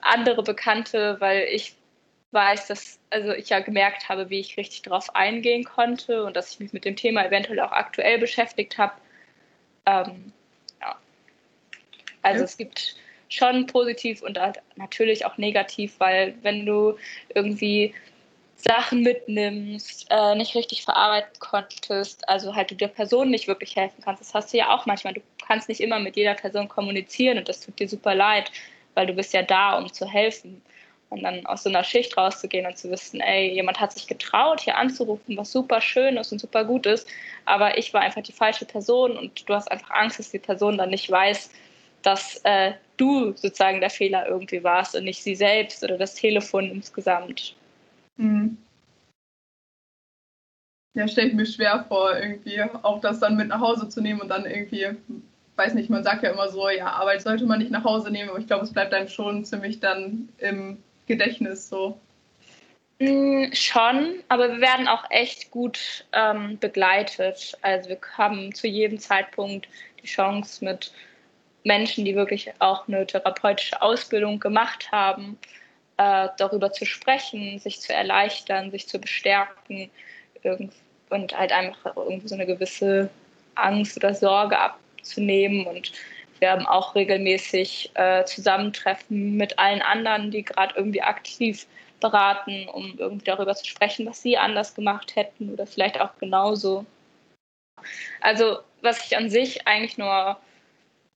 andere 0.00 0.42
Bekannte, 0.42 1.16
weil 1.20 1.46
ich 1.50 1.76
weiß, 2.32 2.68
dass 2.68 2.98
also 3.10 3.32
ich 3.32 3.48
ja 3.48 3.60
gemerkt 3.60 4.08
habe, 4.08 4.30
wie 4.30 4.40
ich 4.40 4.56
richtig 4.56 4.82
darauf 4.82 5.14
eingehen 5.14 5.64
konnte 5.64 6.24
und 6.24 6.36
dass 6.36 6.52
ich 6.52 6.60
mich 6.60 6.72
mit 6.72 6.84
dem 6.84 6.96
Thema 6.96 7.24
eventuell 7.26 7.60
auch 7.60 7.72
aktuell 7.72 8.18
beschäftigt 8.18 8.78
habe. 8.78 8.94
Ähm, 9.86 10.32
ja. 10.80 10.96
Also 12.22 12.40
ja. 12.40 12.44
es 12.44 12.56
gibt 12.56 12.96
schon 13.30 13.66
positiv 13.66 14.22
und 14.22 14.38
natürlich 14.76 15.24
auch 15.24 15.38
negativ, 15.38 15.94
weil 15.98 16.34
wenn 16.42 16.66
du 16.66 16.96
irgendwie 17.34 17.94
Sachen 18.56 19.02
mitnimmst, 19.02 20.06
äh, 20.10 20.34
nicht 20.34 20.54
richtig 20.54 20.82
verarbeiten 20.82 21.32
konntest, 21.38 22.28
also 22.28 22.54
halt 22.54 22.70
du 22.70 22.74
der 22.74 22.88
Person 22.88 23.30
nicht 23.30 23.48
wirklich 23.48 23.74
helfen 23.76 24.02
kannst. 24.04 24.20
Das 24.20 24.34
hast 24.34 24.52
du 24.52 24.58
ja 24.58 24.74
auch 24.74 24.84
manchmal. 24.84 25.14
Du 25.14 25.22
kannst 25.46 25.68
nicht 25.68 25.80
immer 25.80 25.98
mit 25.98 26.16
jeder 26.16 26.34
Person 26.34 26.68
kommunizieren 26.68 27.38
und 27.38 27.48
das 27.48 27.60
tut 27.60 27.78
dir 27.78 27.88
super 27.88 28.14
leid, 28.14 28.52
weil 28.94 29.06
du 29.06 29.14
bist 29.14 29.32
ja 29.32 29.42
da, 29.42 29.78
um 29.78 29.90
zu 29.90 30.06
helfen. 30.06 30.60
Und 31.08 31.24
dann 31.24 31.44
aus 31.46 31.64
so 31.64 31.70
einer 31.70 31.82
Schicht 31.82 32.16
rauszugehen 32.16 32.66
und 32.66 32.78
zu 32.78 32.88
wissen, 32.88 33.20
ey, 33.20 33.52
jemand 33.52 33.80
hat 33.80 33.92
sich 33.92 34.06
getraut, 34.06 34.60
hier 34.60 34.76
anzurufen, 34.76 35.36
was 35.36 35.50
super 35.50 35.80
schön 35.80 36.16
ist 36.16 36.30
und 36.30 36.38
super 36.38 36.64
gut 36.64 36.86
ist, 36.86 37.08
aber 37.46 37.76
ich 37.78 37.92
war 37.92 38.02
einfach 38.02 38.22
die 38.22 38.30
falsche 38.30 38.64
Person 38.64 39.16
und 39.18 39.48
du 39.48 39.54
hast 39.54 39.72
einfach 39.72 39.90
Angst, 39.90 40.20
dass 40.20 40.30
die 40.30 40.38
Person 40.38 40.78
dann 40.78 40.90
nicht 40.90 41.10
weiß, 41.10 41.50
dass 42.02 42.40
äh, 42.44 42.72
du 42.96 43.32
sozusagen 43.32 43.80
der 43.80 43.90
Fehler 43.90 44.26
irgendwie 44.26 44.62
warst 44.62 44.94
und 44.94 45.04
nicht 45.04 45.22
sie 45.22 45.34
selbst 45.34 45.82
oder 45.82 45.98
das 45.98 46.14
Telefon 46.14 46.70
insgesamt. 46.70 47.54
Mhm. 48.16 48.56
Ja, 50.94 51.06
stelle 51.06 51.28
ich 51.28 51.34
mir 51.34 51.46
schwer 51.46 51.84
vor, 51.88 52.16
irgendwie 52.16 52.60
auch 52.82 53.00
das 53.00 53.20
dann 53.20 53.36
mit 53.36 53.48
nach 53.48 53.60
Hause 53.60 53.88
zu 53.88 54.00
nehmen 54.00 54.20
und 54.20 54.28
dann 54.28 54.44
irgendwie, 54.44 54.88
weiß 55.56 55.74
nicht, 55.74 55.88
man 55.88 56.02
sagt 56.02 56.24
ja 56.24 56.30
immer 56.30 56.48
so, 56.48 56.68
ja, 56.68 56.88
Arbeit 56.88 57.22
sollte 57.22 57.46
man 57.46 57.60
nicht 57.60 57.70
nach 57.70 57.84
Hause 57.84 58.10
nehmen, 58.10 58.30
aber 58.30 58.40
ich 58.40 58.48
glaube, 58.48 58.64
es 58.64 58.72
bleibt 58.72 58.92
einem 58.92 59.08
schon 59.08 59.44
ziemlich 59.44 59.78
dann 59.78 60.28
im 60.38 60.82
Gedächtnis 61.06 61.68
so. 61.68 61.96
Mm, 62.98 63.52
schon, 63.52 64.16
aber 64.28 64.50
wir 64.50 64.60
werden 64.60 64.88
auch 64.88 65.04
echt 65.10 65.50
gut 65.50 66.04
ähm, 66.12 66.58
begleitet. 66.58 67.56
Also 67.62 67.88
wir 67.88 67.98
haben 68.18 68.52
zu 68.52 68.66
jedem 68.66 68.98
Zeitpunkt 68.98 69.68
die 70.02 70.06
Chance 70.06 70.64
mit 70.64 70.92
Menschen, 71.64 72.04
die 72.04 72.14
wirklich 72.14 72.52
auch 72.58 72.88
eine 72.88 73.06
therapeutische 73.06 73.80
Ausbildung 73.82 74.40
gemacht 74.40 74.90
haben, 74.92 75.38
äh, 75.96 76.28
darüber 76.38 76.72
zu 76.72 76.86
sprechen, 76.86 77.58
sich 77.58 77.80
zu 77.80 77.92
erleichtern, 77.92 78.70
sich 78.70 78.88
zu 78.88 78.98
bestärken 78.98 79.90
und 81.10 81.38
halt 81.38 81.52
einfach 81.52 81.96
irgendwie 81.96 82.28
so 82.28 82.34
eine 82.34 82.46
gewisse 82.46 83.10
Angst 83.54 83.96
oder 83.96 84.14
Sorge 84.14 84.58
abzunehmen. 84.58 85.66
Und 85.66 85.92
wir 86.38 86.52
haben 86.52 86.66
auch 86.66 86.94
regelmäßig 86.94 87.90
äh, 87.94 88.24
Zusammentreffen 88.24 89.36
mit 89.36 89.58
allen 89.58 89.82
anderen, 89.82 90.30
die 90.30 90.42
gerade 90.42 90.74
irgendwie 90.76 91.02
aktiv 91.02 91.66
beraten, 92.00 92.66
um 92.68 92.94
irgendwie 92.96 93.26
darüber 93.26 93.54
zu 93.54 93.66
sprechen, 93.66 94.06
was 94.06 94.22
sie 94.22 94.38
anders 94.38 94.74
gemacht 94.74 95.16
hätten 95.16 95.52
oder 95.52 95.66
vielleicht 95.66 96.00
auch 96.00 96.16
genauso. 96.18 96.86
Also 98.22 98.60
was 98.80 99.04
ich 99.04 99.16
an 99.16 99.28
sich 99.28 99.66
eigentlich 99.66 99.98
nur 99.98 100.38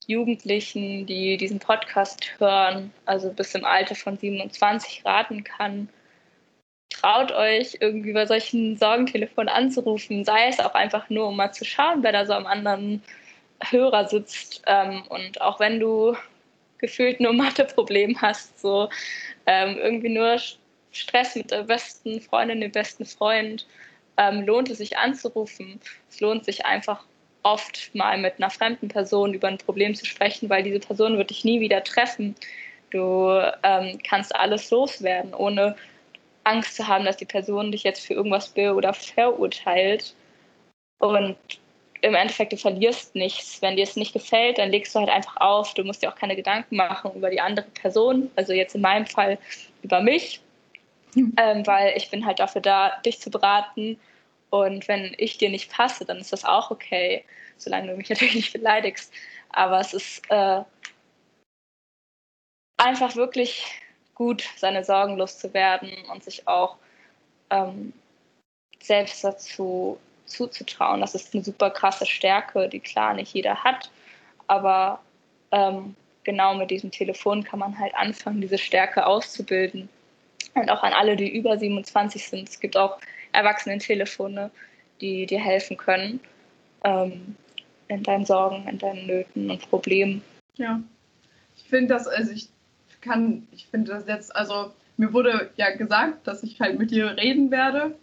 Jugendlichen, 0.09 1.07
die 1.07 1.37
diesen 1.37 1.59
Podcast 1.59 2.27
hören, 2.39 2.93
also 3.07 3.33
bis 3.33 3.55
im 3.55 3.65
Alter 3.65 3.95
von 3.95 4.17
27 4.17 5.05
raten 5.05 5.45
kann. 5.45 5.89
Traut 6.91 7.33
euch 7.33 7.79
irgendwie 7.81 8.13
bei 8.13 8.27
solchen 8.27 8.77
Sorgentelefonen 8.77 9.49
anzurufen, 9.49 10.25
sei 10.25 10.49
es 10.49 10.61
auch 10.61 10.75
einfach 10.75 11.11
nur, 11.11 11.29
um 11.29 11.37
mal 11.37 11.53
zu 11.53 11.65
schauen, 11.65 12.03
wer 12.03 12.13
da 12.13 12.25
so 12.25 12.35
am 12.35 12.47
anderen 12.47 13.03
Hörer 13.71 14.07
sitzt. 14.09 14.63
Ähm, 14.67 15.03
und 15.09 15.41
auch 15.41 15.61
wenn 15.61 15.81
du 15.81 16.17
gefühlt 16.79 17.21
nur 17.21 17.33
Matheproblem 17.35 18.21
hast, 18.21 18.61
so 18.61 18.89
ähm, 19.47 19.77
irgendwie 19.79 20.11
nur 20.11 20.39
Stress 20.93 21.35
mit 21.35 21.51
der 21.51 21.65
besten 21.65 22.21
Freundin, 22.21 22.61
dem 22.61 22.73
besten 22.73 23.05
Freund, 23.05 23.67
ähm, 24.17 24.47
lohnt 24.47 24.71
es 24.71 24.79
sich 24.79 24.97
anzurufen. 24.97 25.81
Es 26.09 26.21
lohnt 26.21 26.45
sich 26.45 26.65
einfach 26.65 27.05
oft 27.45 27.95
mal 27.95 28.19
mit 28.19 28.35
einer 28.39 28.51
fremden 28.51 28.89
Person 28.89 29.35
über 29.35 29.49
ein 29.49 29.59
Problem 29.59 29.95
zu 29.95 30.05
sprechen, 30.05 30.51
weil 30.51 30.63
diese 30.65 30.81
Person 30.81 31.17
wird 31.17 31.31
dich 31.31 31.45
nie 31.45 31.61
wieder 31.61 31.85
treffen. 31.85 32.35
Du 32.91 33.29
ähm, 33.63 33.99
kannst 34.03 34.35
alles 34.35 34.71
loswerden, 34.71 35.35
ohne 35.35 35.77
Angst 36.45 36.77
zu 36.77 36.89
haben, 36.89 37.05
dass 37.05 37.17
die 37.17 37.25
Person 37.25 37.71
dich 37.73 37.83
jetzt 37.83 38.07
für 38.07 38.15
irgendwas 38.15 38.49
be- 38.49 38.75
oder 38.75 38.93
verurteilt. 38.95 40.15
Und 40.99 41.37
im 42.01 42.15
Endeffekt, 42.15 42.53
du 42.53 42.57
verlierst 42.57 43.15
nichts. 43.15 43.63
Wenn 43.63 43.77
dir 43.77 43.85
es 43.85 43.97
nicht 43.97 44.13
gefällt, 44.13 44.59
dann 44.59 44.71
legst 44.71 44.95
du 44.95 45.01
halt 45.01 45.09
einfach 45.09 45.39
auf. 45.39 45.75
Du 45.75 45.85
musst 45.85 46.03
dir 46.03 46.11
auch 46.11 46.17
keine 46.17 46.37
Gedanken 46.37 46.77
machen 46.77 47.13
über 47.15 47.31
die 47.31 47.41
andere 47.41 47.67
Person. 47.67 48.31
Also 48.37 48.53
jetzt 48.53 48.75
in 48.75 48.83
meinem 48.83 49.07
Fall 49.07 49.39
über 49.83 50.01
mich, 50.01 50.41
hm. 51.15 51.35
ähm, 51.39 51.67
weil 51.67 51.95
ich 51.97 52.11
bin 52.11 52.27
halt 52.27 52.39
dafür 52.39 52.61
da, 52.61 52.93
dich 53.05 53.21
zu 53.21 53.31
beraten. 53.31 53.99
Und 54.55 54.87
wenn 54.87 55.17
ich 55.19 55.37
dir 55.37 55.51
nicht 55.51 55.73
passe, 55.73 56.05
dann 56.05 56.19
ist 56.19 56.33
das 56.33 56.45
auch 56.45 56.71
okay, 56.71 57.25
solange 57.57 57.89
du 57.89 57.97
mich 57.97 58.09
natürlich 58.11 58.37
nicht 58.37 58.53
beleidigst. 58.53 59.13
Aber 59.49 59.81
es 59.81 59.93
ist 59.93 60.23
äh, 60.31 60.63
einfach 62.77 63.17
wirklich 63.17 63.67
gut, 64.15 64.45
seine 64.57 64.85
Sorgen 64.85 65.17
loszuwerden 65.17 65.91
und 66.13 66.23
sich 66.23 66.47
auch 66.47 66.77
ähm, 67.51 67.93
selbst 68.81 69.25
dazu 69.25 69.99
zuzutrauen. 70.27 71.01
Das 71.01 71.17
ist 71.17 71.35
eine 71.35 71.43
super 71.43 71.71
krasse 71.71 72.07
Stärke, 72.07 72.69
die 72.69 72.79
klar 72.79 73.15
nicht 73.15 73.35
jeder 73.35 73.65
hat, 73.65 73.91
aber 74.47 75.01
ähm, 75.51 75.97
genau 76.23 76.55
mit 76.55 76.71
diesem 76.71 76.93
Telefon 76.93 77.43
kann 77.43 77.59
man 77.59 77.77
halt 77.77 77.95
anfangen, 77.97 78.41
diese 78.41 78.59
Stärke 78.59 79.05
auszubilden. 79.05 79.89
Und 80.55 80.71
auch 80.71 80.85
an 80.85 80.93
alle, 80.93 81.17
die 81.17 81.37
über 81.37 81.59
27 81.59 82.29
sind. 82.29 82.49
Es 82.49 82.61
gibt 82.61 82.77
auch 82.77 83.01
Erwachsenen-Telefone, 83.35 84.51
die 85.01 85.27
dir 85.27 85.41
helfen 85.41 85.77
können 85.77 86.21
ähm, 86.85 87.37
in 87.89 88.03
deinen 88.03 88.25
Sorgen, 88.25 88.67
in 88.69 88.79
deinen 88.79 89.07
Nöten 89.07 89.51
und 89.51 89.69
Problemen. 89.69 90.23
Ja, 90.57 90.81
ich 91.57 91.65
finde 91.65 91.95
das, 91.95 92.07
also 92.07 92.33
ich 92.33 92.49
kann, 93.01 93.47
ich 93.53 93.67
finde 93.67 93.93
das 93.93 94.07
jetzt, 94.07 94.35
also 94.35 94.73
mir 94.97 95.13
wurde 95.13 95.51
ja 95.57 95.75
gesagt, 95.75 96.27
dass 96.27 96.43
ich 96.43 96.61
halt 96.61 96.79
mit 96.79 96.91
dir 96.91 97.17
reden 97.17 97.51
werde. 97.51 97.97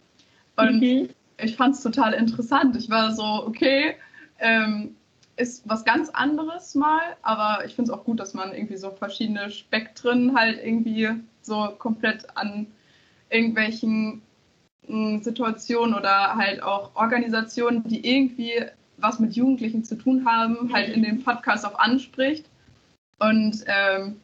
Und 0.56 0.80
mhm. 0.80 1.08
ich 1.38 1.56
fand 1.56 1.74
es 1.74 1.82
total 1.82 2.12
interessant. 2.12 2.76
Ich 2.76 2.90
war 2.90 3.12
so, 3.12 3.24
okay, 3.24 3.96
ähm, 4.38 4.94
ist 5.36 5.66
was 5.66 5.84
ganz 5.84 6.10
anderes 6.10 6.74
mal, 6.74 7.00
aber 7.22 7.64
ich 7.64 7.74
finde 7.74 7.90
es 7.90 7.98
auch 7.98 8.04
gut, 8.04 8.20
dass 8.20 8.34
man 8.34 8.52
irgendwie 8.52 8.76
so 8.76 8.90
verschiedene 8.90 9.50
Spektren 9.50 10.36
halt 10.36 10.62
irgendwie 10.62 11.08
so 11.40 11.74
komplett 11.78 12.36
an 12.36 12.66
irgendwelchen 13.30 14.20
Situationen 14.86 15.94
oder 15.94 16.34
halt 16.34 16.62
auch 16.62 16.94
Organisationen, 16.94 17.84
die 17.84 18.06
irgendwie 18.06 18.64
was 18.98 19.18
mit 19.18 19.34
Jugendlichen 19.34 19.84
zu 19.84 19.96
tun 19.96 20.26
haben, 20.26 20.72
halt 20.72 20.90
in 20.90 21.02
dem 21.02 21.22
Podcast 21.22 21.64
auch 21.64 21.78
anspricht. 21.78 22.46
Und 23.18 23.64
ähm, 23.66 24.20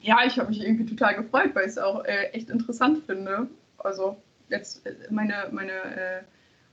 ja, 0.00 0.18
ich 0.26 0.38
habe 0.38 0.50
mich 0.50 0.60
irgendwie 0.60 0.86
total 0.86 1.14
gefreut, 1.14 1.54
weil 1.54 1.64
ich 1.64 1.70
es 1.70 1.78
auch 1.78 2.04
äh, 2.04 2.26
echt 2.32 2.50
interessant 2.50 3.04
finde. 3.06 3.48
Also 3.78 4.16
jetzt 4.48 4.84
äh, 4.86 4.94
meine, 5.10 5.48
meine, 5.50 5.72
äh, 5.72 6.22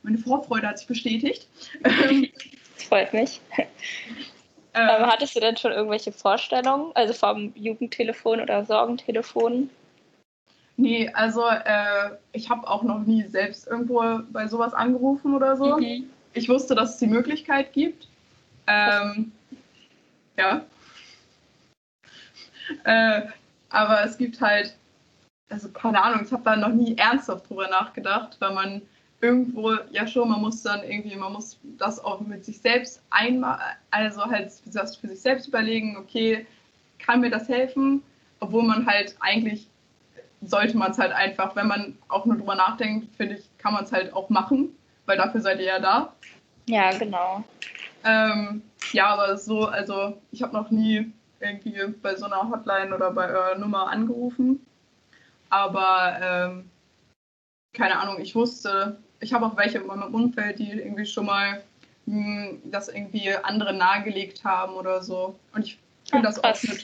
meine 0.03 0.17
Vorfreude 0.17 0.67
hat 0.67 0.79
sich 0.79 0.88
bestätigt. 0.88 1.48
Das 2.77 2.88
freut 2.88 3.13
mich. 3.13 3.39
Ähm, 3.57 5.05
hattest 5.05 5.34
du 5.34 5.39
denn 5.39 5.55
schon 5.55 5.72
irgendwelche 5.72 6.12
Vorstellungen, 6.12 6.91
also 6.93 7.13
vom 7.13 7.53
Jugendtelefon 7.55 8.41
oder 8.41 8.65
Sorgentelefon? 8.65 9.69
Nee, 10.77 11.10
also 11.13 11.48
äh, 11.48 12.12
ich 12.34 12.50
habe 12.50 12.67
auch 12.67 12.84
noch 12.84 13.00
nie 13.00 13.24
selbst 13.24 13.67
irgendwo 13.67 14.20
bei 14.32 14.48
sowas 14.48 14.74
angerufen 14.74 15.34
oder 15.34 15.55
so. 15.55 15.77
Mhm. 15.77 16.10
Ich 16.34 16.50
wusste, 16.50 16.75
dass 16.75 16.96
es 16.96 16.98
die 16.98 17.08
Möglichkeit 17.08 17.72
gibt. 17.72 18.08
Ähm, 18.67 19.32
ja. 20.38 20.65
Äh, 22.84 23.22
aber 23.70 24.03
es 24.03 24.17
gibt 24.17 24.41
halt, 24.41 24.75
also 25.50 25.70
keine 25.70 26.03
Ahnung, 26.03 26.25
ich 26.25 26.34
habe 26.34 26.44
da 26.44 26.55
noch 26.55 26.74
nie 26.74 26.98
ernsthaft 26.98 27.50
drüber 27.50 27.70
nachgedacht, 27.70 28.36
weil 28.39 28.53
man 28.53 28.82
irgendwo, 29.22 29.74
ja 29.91 30.08
schon, 30.08 30.29
man 30.29 30.41
muss 30.41 30.62
dann 30.62 30.84
irgendwie, 30.84 31.15
man 31.15 31.34
muss 31.34 31.58
das 31.77 32.03
auch 32.03 32.20
mit 32.20 32.44
sich 32.44 32.60
selbst 32.60 33.01
einmal, 33.12 33.60
also 33.91 34.25
halt 34.25 34.51
das 34.74 34.98
für 34.98 35.08
sich 35.08 35.22
selbst 35.22 35.48
überlegen, 35.48 35.98
okay, 35.98 36.46
kann 37.00 37.22
mir 37.22 37.29
das 37.29 37.48
helfen? 37.48 38.03
Obwohl 38.39 38.63
man 38.63 38.86
halt 38.86 39.15
eigentlich, 39.22 39.67
sollte 40.47 40.77
man 40.77 40.91
es 40.91 40.97
halt 40.97 41.11
einfach, 41.11 41.55
wenn 41.55 41.67
man 41.67 41.97
auch 42.07 42.25
nur 42.25 42.37
drüber 42.37 42.55
nachdenkt, 42.55 43.15
finde 43.15 43.35
ich, 43.35 43.49
kann 43.57 43.73
man 43.73 43.83
es 43.83 43.91
halt 43.91 44.13
auch 44.13 44.29
machen, 44.29 44.69
weil 45.05 45.17
dafür 45.17 45.41
seid 45.41 45.59
ihr 45.59 45.65
ja 45.65 45.79
da. 45.79 46.13
Ja, 46.67 46.91
genau. 46.91 47.43
Ähm, 48.03 48.61
ja, 48.91 49.07
aber 49.07 49.37
so, 49.37 49.65
also 49.65 50.17
ich 50.31 50.41
habe 50.41 50.53
noch 50.53 50.71
nie 50.71 51.11
irgendwie 51.39 51.93
bei 52.01 52.15
so 52.15 52.25
einer 52.25 52.49
Hotline 52.49 52.93
oder 52.93 53.11
bei 53.11 53.29
eurer 53.29 53.57
Nummer 53.57 53.89
angerufen. 53.89 54.65
Aber 55.49 56.17
ähm, 56.21 56.69
keine 57.73 57.99
Ahnung, 57.99 58.19
ich 58.19 58.35
wusste, 58.35 58.97
ich 59.19 59.33
habe 59.33 59.45
auch 59.45 59.57
welche 59.57 59.79
in 59.79 59.87
meinem 59.87 60.13
Umfeld, 60.13 60.59
die 60.59 60.71
irgendwie 60.71 61.05
schon 61.05 61.25
mal 61.25 61.63
mh, 62.05 62.47
hm, 62.47 62.61
das 62.65 62.87
irgendwie 62.87 63.35
andere 63.35 63.73
nahegelegt 63.73 64.43
haben 64.43 64.73
oder 64.73 65.01
so. 65.03 65.37
Und 65.53 65.65
ich 65.65 65.79
finde 66.09 66.27
das, 66.27 66.43
auch 66.43 66.43
eine, 66.43 66.79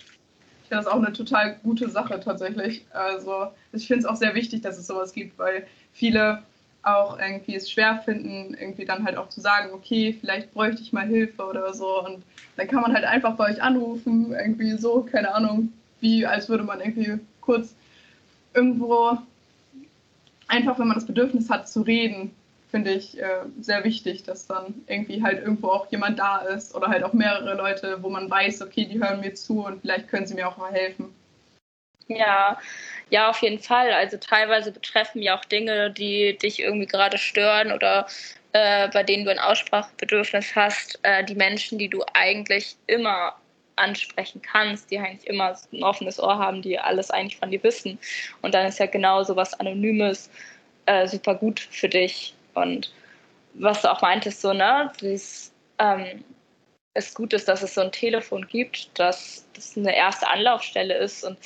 das 0.72 0.88
auch 0.88 0.98
eine 0.98 1.14
total 1.14 1.58
gute 1.64 1.90
Sache 1.90 2.20
tatsächlich. 2.20 2.86
Also 2.92 3.48
ich 3.72 3.88
finde 3.88 4.02
es 4.02 4.06
auch 4.06 4.16
sehr 4.16 4.36
wichtig, 4.36 4.62
dass 4.62 4.78
es 4.78 4.88
sowas 4.88 5.14
gibt, 5.14 5.38
weil 5.38 5.66
viele 5.94 6.44
auch 6.84 7.20
irgendwie 7.20 7.56
es 7.56 7.70
schwer 7.70 8.02
finden, 8.04 8.56
irgendwie 8.60 8.86
dann 8.86 9.06
halt 9.06 9.18
auch 9.18 9.30
zu 9.30 9.40
sagen, 9.40 9.72
okay, 9.74 10.18
vielleicht 10.20 10.54
bräuchte 10.54 10.82
ich 10.82 10.94
mal 10.94 11.06
Hilfe 11.06 11.44
oder 11.44 11.74
so. 11.74 12.04
Und 12.04 12.24
dann 12.58 12.68
kann 12.68 12.82
man 12.82 12.94
halt 12.94 13.06
einfach 13.06 13.36
bei 13.36 13.52
euch 13.52 13.62
anrufen, 13.62 14.32
irgendwie 14.32 14.78
so, 14.78 15.04
keine 15.04 15.34
Ahnung, 15.34 15.72
wie 16.00 16.26
als 16.26 16.50
würde 16.50 16.64
man 16.64 16.80
irgendwie 16.80 17.20
kurz 17.42 17.76
irgendwo 18.54 19.18
einfach, 20.48 20.80
wenn 20.80 20.88
man 20.88 20.96
das 20.96 21.06
Bedürfnis 21.06 21.50
hat 21.50 21.70
zu 21.70 21.82
reden, 21.82 22.32
finde 22.72 22.92
ich 22.92 23.20
äh, 23.20 23.42
sehr 23.60 23.84
wichtig, 23.84 24.24
dass 24.24 24.48
dann 24.48 24.74
irgendwie 24.88 25.22
halt 25.22 25.40
irgendwo 25.40 25.68
auch 25.68 25.92
jemand 25.92 26.18
da 26.18 26.40
ist 26.40 26.74
oder 26.74 26.88
halt 26.88 27.04
auch 27.04 27.14
mehrere 27.14 27.54
Leute, 27.54 28.02
wo 28.02 28.10
man 28.10 28.30
weiß, 28.30 28.62
okay, 28.62 28.86
die 28.86 29.00
hören 29.00 29.20
mir 29.20 29.34
zu 29.34 29.66
und 29.66 29.82
vielleicht 29.82 30.08
können 30.08 30.26
sie 30.26 30.34
mir 30.34 30.48
auch 30.48 30.58
mal 30.58 30.72
helfen. 30.72 31.14
Ja, 32.08 32.60
ja, 33.10 33.30
auf 33.30 33.42
jeden 33.42 33.60
Fall. 33.60 33.92
Also 33.92 34.18
teilweise 34.18 34.72
betreffen 34.72 35.22
ja 35.22 35.38
auch 35.38 35.46
Dinge, 35.46 35.92
die 35.92 36.38
dich 36.38 36.60
irgendwie 36.60 36.88
gerade 36.88 37.18
stören 37.18 37.72
oder 37.72 38.08
äh, 38.54 38.90
bei 38.90 39.04
denen 39.04 39.26
du 39.26 39.32
ein 39.32 39.40
Aussprachebedürfnis 39.40 40.56
hast, 40.56 41.00
äh, 41.04 41.24
die 41.24 41.36
Menschen, 41.36 41.78
die 41.78 41.90
du 41.90 42.04
eigentlich 42.14 42.76
immer 42.88 43.36
ansprechen 43.76 44.42
kannst, 44.42 44.92
die 44.92 45.00
eigentlich 45.00 45.28
immer 45.28 45.56
ein 45.72 45.84
offenes 45.84 46.20
Ohr 46.20 46.38
haben, 46.38 46.62
die 46.62 46.78
alles 46.78 47.12
eigentlich 47.12 47.38
von 47.38 47.52
dir 47.52 47.64
wissen. 47.64 47.98
Und 48.42 48.54
dann 48.54 48.68
ist 48.68 48.80
ja 48.80 48.86
genau 48.86 49.24
so 49.24 49.36
was 49.36 49.54
Anonymes 49.60 50.30
äh, 50.86 51.08
super 51.08 51.36
gut 51.36 51.60
für 51.60 51.90
dich. 51.90 52.36
Und 52.54 52.92
was 53.54 53.82
du 53.82 53.92
auch 53.92 54.02
meintest, 54.02 54.42
so, 54.42 54.54
ne, 54.54 54.92
ähm, 55.80 56.24
es 56.94 57.14
gut 57.14 57.34
ist, 57.34 57.48
dass 57.48 57.64
es 57.64 57.74
so 57.74 57.82
ein 57.82 57.92
Telefon 57.92 58.48
gibt, 58.48 58.98
dass 59.00 59.48
das 59.54 59.78
eine 59.78 59.96
erste 59.96 60.28
Anlaufstelle 60.28 60.98
ist 60.98 61.24
und 61.24 61.38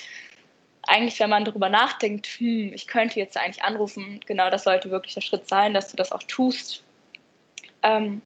eigentlich, 0.88 1.20
wenn 1.20 1.30
man 1.30 1.46
darüber 1.46 1.70
nachdenkt, 1.70 2.28
hm, 2.28 2.72
ich 2.74 2.88
könnte 2.88 3.20
jetzt 3.20 3.38
eigentlich 3.38 3.64
anrufen, 3.64 4.20
genau 4.26 4.50
das 4.50 4.64
sollte 4.64 4.92
wirklich 4.92 5.16
der 5.16 5.22
Schritt 5.22 5.48
sein, 5.48 5.74
dass 5.74 5.90
du 5.90 5.98
das 5.98 6.12
auch 6.12 6.24
tust. 6.24 6.84
Ähm, 7.82 8.22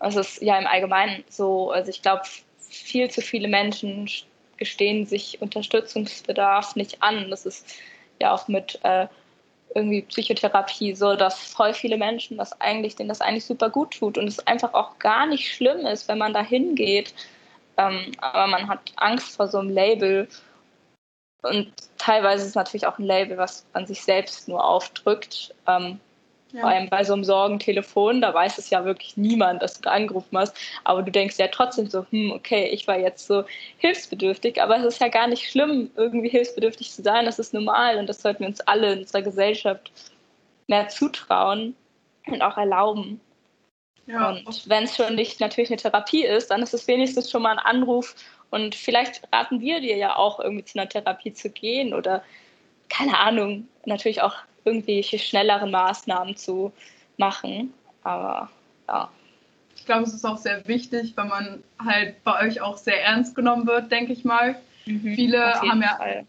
das 0.00 0.16
ist 0.16 0.42
ja 0.42 0.58
im 0.58 0.66
Allgemeinen 0.66 1.24
so, 1.28 1.70
also 1.70 1.88
ich 1.88 2.02
glaube, 2.02 2.22
viel 2.58 3.10
zu 3.10 3.22
viele 3.22 3.48
Menschen 3.48 4.10
gestehen 4.56 5.06
sich 5.06 5.40
Unterstützungsbedarf 5.40 6.76
nicht 6.76 7.02
an. 7.02 7.30
Das 7.30 7.46
ist 7.46 7.74
ja 8.20 8.32
auch 8.32 8.48
mit 8.48 8.78
äh, 8.82 9.06
irgendwie 9.74 10.02
Psychotherapie 10.02 10.94
so, 10.94 11.16
dass 11.16 11.38
voll 11.38 11.74
viele 11.74 11.96
Menschen 11.96 12.36
das 12.36 12.60
eigentlich, 12.60 12.96
denen 12.96 13.08
das 13.08 13.20
eigentlich 13.20 13.44
super 13.44 13.70
gut 13.70 13.98
tut 13.98 14.18
und 14.18 14.28
es 14.28 14.46
einfach 14.46 14.74
auch 14.74 14.98
gar 14.98 15.26
nicht 15.26 15.52
schlimm 15.52 15.86
ist, 15.86 16.08
wenn 16.08 16.18
man 16.18 16.32
da 16.32 16.42
hingeht. 16.42 17.14
Ähm, 17.76 18.12
aber 18.18 18.46
man 18.46 18.68
hat 18.68 18.92
Angst 18.96 19.36
vor 19.36 19.48
so 19.48 19.58
einem 19.58 19.70
Label 19.70 20.28
und 21.42 21.72
teilweise 21.98 22.42
ist 22.42 22.50
es 22.50 22.54
natürlich 22.54 22.86
auch 22.86 22.98
ein 22.98 23.04
Label, 23.04 23.36
was 23.36 23.66
man 23.74 23.86
sich 23.86 24.02
selbst 24.02 24.48
nur 24.48 24.64
aufdrückt. 24.64 25.54
Ähm, 25.66 26.00
ja. 26.54 26.60
Vor 26.60 26.70
allem 26.70 26.88
bei 26.88 27.02
so 27.02 27.14
einem 27.14 27.24
Sorgentelefon, 27.24 28.20
da 28.20 28.32
weiß 28.32 28.58
es 28.58 28.70
ja 28.70 28.84
wirklich 28.84 29.16
niemand, 29.16 29.60
dass 29.60 29.74
du 29.74 29.82
da 29.82 29.90
angerufen 29.90 30.38
hast. 30.38 30.56
Aber 30.84 31.02
du 31.02 31.10
denkst 31.10 31.36
ja 31.36 31.48
trotzdem 31.48 31.88
so, 31.88 32.06
hm, 32.10 32.30
okay, 32.30 32.68
ich 32.68 32.86
war 32.86 32.96
jetzt 32.96 33.26
so 33.26 33.42
hilfsbedürftig. 33.78 34.62
Aber 34.62 34.76
es 34.78 34.84
ist 34.84 35.00
ja 35.00 35.08
gar 35.08 35.26
nicht 35.26 35.50
schlimm, 35.50 35.90
irgendwie 35.96 36.28
hilfsbedürftig 36.28 36.92
zu 36.92 37.02
sein. 37.02 37.24
Das 37.24 37.40
ist 37.40 37.54
normal 37.54 37.98
und 37.98 38.08
das 38.08 38.22
sollten 38.22 38.40
wir 38.40 38.46
uns 38.46 38.60
alle 38.60 38.92
in 38.92 39.00
unserer 39.00 39.22
Gesellschaft 39.22 39.90
mehr 40.68 40.86
zutrauen 40.88 41.74
und 42.28 42.40
auch 42.40 42.56
erlauben. 42.56 43.20
Ja. 44.06 44.30
Und 44.30 44.68
wenn 44.68 44.84
es 44.84 44.94
schon 44.94 45.16
nicht 45.16 45.40
natürlich 45.40 45.70
eine 45.70 45.78
Therapie 45.78 46.24
ist, 46.24 46.52
dann 46.52 46.62
ist 46.62 46.72
es 46.72 46.86
wenigstens 46.86 47.32
schon 47.32 47.42
mal 47.42 47.58
ein 47.58 47.58
Anruf 47.58 48.14
und 48.50 48.76
vielleicht 48.76 49.22
raten 49.32 49.60
wir 49.60 49.80
dir 49.80 49.96
ja 49.96 50.14
auch 50.14 50.38
irgendwie 50.38 50.64
zu 50.64 50.78
einer 50.78 50.88
Therapie 50.88 51.32
zu 51.32 51.50
gehen 51.50 51.92
oder 51.92 52.22
keine 52.88 53.18
Ahnung, 53.18 53.68
natürlich 53.86 54.22
auch 54.22 54.36
irgendwelche 54.64 55.18
schnelleren 55.18 55.70
Maßnahmen 55.70 56.36
zu 56.36 56.72
machen. 57.16 57.72
Aber 58.02 58.50
ja. 58.88 59.10
Ich 59.76 59.86
glaube, 59.86 60.04
es 60.04 60.14
ist 60.14 60.24
auch 60.24 60.38
sehr 60.38 60.66
wichtig, 60.66 61.12
wenn 61.16 61.28
man 61.28 61.62
halt 61.84 62.22
bei 62.24 62.46
euch 62.46 62.60
auch 62.60 62.76
sehr 62.76 63.02
ernst 63.02 63.34
genommen 63.34 63.66
wird, 63.66 63.90
denke 63.92 64.12
ich 64.12 64.24
mal. 64.24 64.56
Mhm, 64.86 65.14
viele 65.14 65.60
haben 65.60 65.82
ja 65.82 65.96
Fall. 65.96 66.26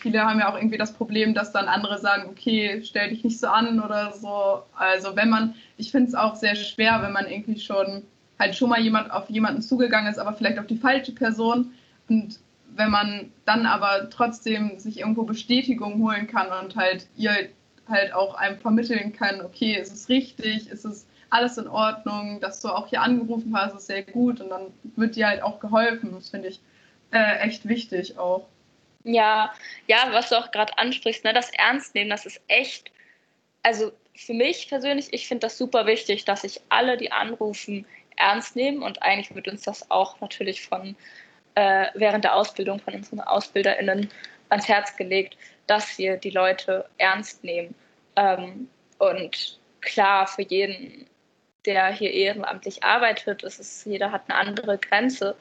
viele 0.00 0.22
haben 0.22 0.40
ja 0.40 0.50
auch 0.50 0.56
irgendwie 0.56 0.78
das 0.78 0.92
Problem, 0.92 1.34
dass 1.34 1.52
dann 1.52 1.68
andere 1.68 1.98
sagen, 1.98 2.28
okay, 2.28 2.82
stell 2.84 3.10
dich 3.10 3.24
nicht 3.24 3.38
so 3.38 3.46
an 3.46 3.80
oder 3.80 4.12
so. 4.12 4.62
Also 4.76 5.16
wenn 5.16 5.30
man, 5.30 5.54
ich 5.76 5.90
finde 5.90 6.08
es 6.08 6.14
auch 6.14 6.34
sehr 6.34 6.56
schwer, 6.56 7.00
wenn 7.02 7.12
man 7.12 7.26
irgendwie 7.26 7.60
schon 7.60 8.02
halt 8.38 8.54
schon 8.54 8.68
mal 8.68 8.80
jemand 8.80 9.10
auf 9.10 9.28
jemanden 9.30 9.62
zugegangen 9.62 10.10
ist, 10.10 10.18
aber 10.18 10.32
vielleicht 10.32 10.58
auf 10.58 10.66
die 10.66 10.76
falsche 10.76 11.12
Person. 11.12 11.72
Und 12.08 12.38
wenn 12.78 12.90
man 12.90 13.32
dann 13.44 13.66
aber 13.66 14.08
trotzdem 14.08 14.78
sich 14.78 15.00
irgendwo 15.00 15.24
Bestätigung 15.24 16.00
holen 16.00 16.28
kann 16.28 16.46
und 16.64 16.76
halt 16.76 17.08
ihr 17.16 17.48
halt 17.88 18.12
auch 18.12 18.34
einem 18.34 18.58
vermitteln 18.58 19.12
kann, 19.12 19.40
okay, 19.40 19.74
ist 19.74 19.92
es 19.92 20.08
richtig, 20.08 20.68
ist 20.68 20.84
es 20.84 21.06
alles 21.28 21.58
in 21.58 21.66
Ordnung, 21.66 22.40
dass 22.40 22.60
du 22.60 22.68
auch 22.68 22.86
hier 22.86 23.02
angerufen 23.02 23.54
hast, 23.56 23.74
ist 23.74 23.86
sehr 23.86 24.04
gut 24.04 24.40
und 24.40 24.50
dann 24.50 24.72
wird 24.96 25.16
dir 25.16 25.26
halt 25.26 25.42
auch 25.42 25.58
geholfen. 25.58 26.12
Das 26.12 26.28
finde 26.28 26.48
ich 26.48 26.60
äh, 27.10 27.38
echt 27.40 27.68
wichtig 27.68 28.16
auch. 28.16 28.46
Ja, 29.02 29.52
ja, 29.88 30.08
was 30.12 30.28
du 30.28 30.38
auch 30.38 30.52
gerade 30.52 30.78
ansprichst, 30.78 31.24
ne, 31.24 31.32
das 31.32 31.50
Ernst 31.50 31.96
nehmen, 31.96 32.10
das 32.10 32.26
ist 32.26 32.40
echt, 32.46 32.92
also 33.62 33.90
für 34.14 34.34
mich 34.34 34.68
persönlich, 34.68 35.12
ich 35.12 35.26
finde 35.26 35.46
das 35.46 35.58
super 35.58 35.86
wichtig, 35.86 36.24
dass 36.24 36.42
sich 36.42 36.60
alle, 36.68 36.96
die 36.96 37.10
anrufen, 37.10 37.86
ernst 38.16 38.54
nehmen 38.54 38.82
und 38.82 39.02
eigentlich 39.02 39.34
wird 39.34 39.48
uns 39.48 39.62
das 39.62 39.90
auch 39.90 40.20
natürlich 40.20 40.62
von 40.62 40.96
äh, 41.58 41.90
während 41.94 42.22
der 42.22 42.36
Ausbildung 42.36 42.78
von 42.78 42.94
unseren 42.94 43.20
AusbilderInnen 43.20 44.08
ans 44.48 44.68
Herz 44.68 44.96
gelegt, 44.96 45.36
dass 45.66 45.98
wir 45.98 46.16
die 46.16 46.30
Leute 46.30 46.88
ernst 46.98 47.42
nehmen. 47.42 47.74
Ähm, 48.14 48.68
und 48.98 49.58
klar, 49.80 50.28
für 50.28 50.42
jeden, 50.42 51.06
der 51.66 51.88
hier 51.88 52.12
ehrenamtlich 52.12 52.84
arbeitet, 52.84 53.42
ist 53.42 53.58
es, 53.58 53.84
jeder 53.84 54.12
hat 54.12 54.22
eine 54.28 54.38
andere 54.38 54.78
Grenze. 54.78 55.34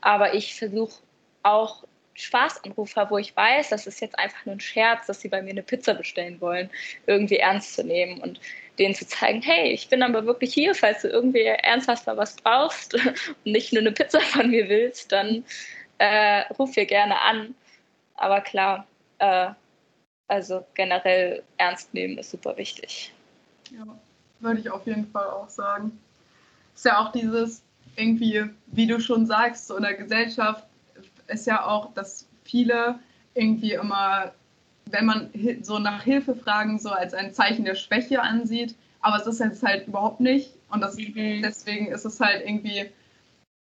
Aber 0.00 0.34
ich 0.34 0.56
versuche 0.56 1.02
auch 1.42 1.82
Spaßanrufer, 2.14 3.10
wo 3.10 3.18
ich 3.18 3.36
weiß, 3.36 3.70
das 3.70 3.88
ist 3.88 4.00
jetzt 4.00 4.16
einfach 4.16 4.46
nur 4.46 4.54
ein 4.54 4.60
Scherz, 4.60 5.08
dass 5.08 5.22
sie 5.22 5.28
bei 5.28 5.42
mir 5.42 5.50
eine 5.50 5.64
Pizza 5.64 5.94
bestellen 5.94 6.40
wollen, 6.40 6.70
irgendwie 7.06 7.38
ernst 7.38 7.74
zu 7.74 7.82
nehmen 7.82 8.20
und 8.20 8.38
denen 8.78 8.94
zu 8.94 9.06
zeigen, 9.06 9.42
hey, 9.42 9.72
ich 9.72 9.88
bin 9.88 10.02
aber 10.02 10.26
wirklich 10.26 10.52
hier, 10.52 10.74
falls 10.74 11.02
du 11.02 11.08
irgendwie 11.08 11.42
ernsthaft 11.42 12.06
mal 12.06 12.16
was 12.16 12.36
brauchst 12.36 12.94
und 12.94 13.14
nicht 13.44 13.72
nur 13.72 13.80
eine 13.80 13.92
Pizza 13.92 14.20
von 14.20 14.50
mir 14.50 14.68
willst, 14.68 15.12
dann 15.12 15.44
äh, 15.98 16.40
ruf 16.58 16.74
hier 16.74 16.86
gerne 16.86 17.20
an. 17.20 17.54
Aber 18.16 18.40
klar, 18.40 18.86
äh, 19.18 19.50
also 20.28 20.64
generell 20.74 21.42
ernst 21.58 21.92
nehmen 21.94 22.18
ist 22.18 22.30
super 22.30 22.56
wichtig. 22.56 23.12
Ja, 23.70 23.84
würde 24.40 24.60
ich 24.60 24.70
auf 24.70 24.86
jeden 24.86 25.06
Fall 25.10 25.26
auch 25.26 25.48
sagen. 25.48 25.98
Ist 26.74 26.84
ja 26.84 26.98
auch 26.98 27.12
dieses 27.12 27.62
irgendwie, 27.96 28.44
wie 28.66 28.86
du 28.86 29.00
schon 29.00 29.26
sagst, 29.26 29.66
so 29.66 29.76
in 29.76 29.82
der 29.82 29.94
Gesellschaft 29.94 30.64
ist 31.28 31.46
ja 31.46 31.64
auch, 31.64 31.92
dass 31.94 32.26
viele 32.44 32.98
irgendwie 33.34 33.72
immer, 33.72 34.32
wenn 34.90 35.06
man 35.06 35.30
so 35.62 35.78
nach 35.78 36.02
Hilfe 36.02 36.34
fragen, 36.34 36.78
so 36.78 36.90
als 36.90 37.14
ein 37.14 37.32
Zeichen 37.32 37.64
der 37.64 37.74
Schwäche 37.74 38.22
ansieht. 38.22 38.74
Aber 39.00 39.16
es 39.16 39.26
ist 39.26 39.40
jetzt 39.40 39.62
halt 39.62 39.86
überhaupt 39.86 40.20
nicht. 40.20 40.50
Und 40.70 40.80
das, 40.80 40.96
mhm. 40.96 41.42
deswegen 41.42 41.88
ist 41.88 42.04
es 42.04 42.20
halt 42.20 42.42
irgendwie 42.46 42.86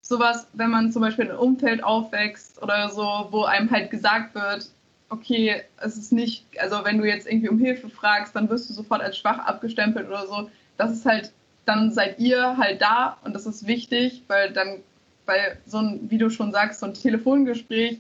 sowas, 0.02 0.48
wenn 0.54 0.70
man 0.70 0.92
zum 0.92 1.02
Beispiel 1.02 1.26
in 1.26 1.32
einem 1.32 1.40
Umfeld 1.40 1.84
aufwächst 1.84 2.62
oder 2.62 2.90
so, 2.90 3.28
wo 3.32 3.44
einem 3.44 3.70
halt 3.70 3.92
gesagt 3.92 4.36
wird, 4.36 4.70
okay, 5.10 5.64
es 5.78 5.98
ist 5.98 6.12
nicht, 6.12 6.46
also 6.60 6.84
wenn 6.84 6.98
du 6.98 7.06
jetzt 7.06 7.28
irgendwie 7.28 7.50
um 7.50 7.60
Hilfe 7.60 7.90
fragst, 7.90 8.36
dann 8.36 8.50
wirst 8.50 8.70
du 8.70 8.74
sofort 8.74 9.02
als 9.02 9.18
schwach 9.18 9.40
abgestempelt 9.40 10.08
oder 10.08 10.28
so. 10.28 10.50
Das 10.78 10.92
ist 10.92 11.06
halt, 11.06 11.32
dann 11.66 11.92
seid 11.92 12.20
ihr 12.20 12.58
halt 12.58 12.82
da 12.82 13.18
und 13.24 13.34
das 13.34 13.46
ist 13.46 13.68
wichtig, 13.68 14.24
weil 14.28 14.52
dann, 14.52 14.78
weil 15.26 15.58
so 15.66 15.78
ein, 15.78 16.10
wie 16.10 16.18
du 16.18 16.30
schon 16.30 16.52
sagst, 16.52 16.80
so 16.80 16.86
ein 16.86 16.94
Telefongespräch 16.94 18.00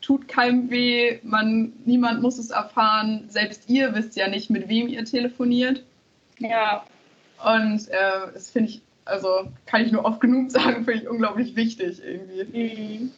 tut 0.00 0.28
keinem 0.28 0.70
weh, 0.70 1.18
man, 1.22 1.72
niemand 1.84 2.22
muss 2.22 2.38
es 2.38 2.50
erfahren, 2.50 3.24
selbst 3.28 3.68
ihr 3.68 3.94
wisst 3.94 4.16
ja 4.16 4.28
nicht, 4.28 4.50
mit 4.50 4.68
wem 4.68 4.88
ihr 4.88 5.04
telefoniert. 5.04 5.82
Ja. 6.38 6.84
Und 7.44 7.88
äh, 7.88 8.32
das 8.32 8.50
finde 8.50 8.70
ich, 8.70 8.82
also 9.04 9.50
kann 9.66 9.84
ich 9.84 9.92
nur 9.92 10.04
oft 10.04 10.20
genug 10.20 10.50
sagen, 10.52 10.84
finde 10.84 11.02
ich 11.02 11.08
unglaublich 11.08 11.56
wichtig 11.56 12.00
irgendwie. 12.04 12.44
Mhm. 12.44 13.12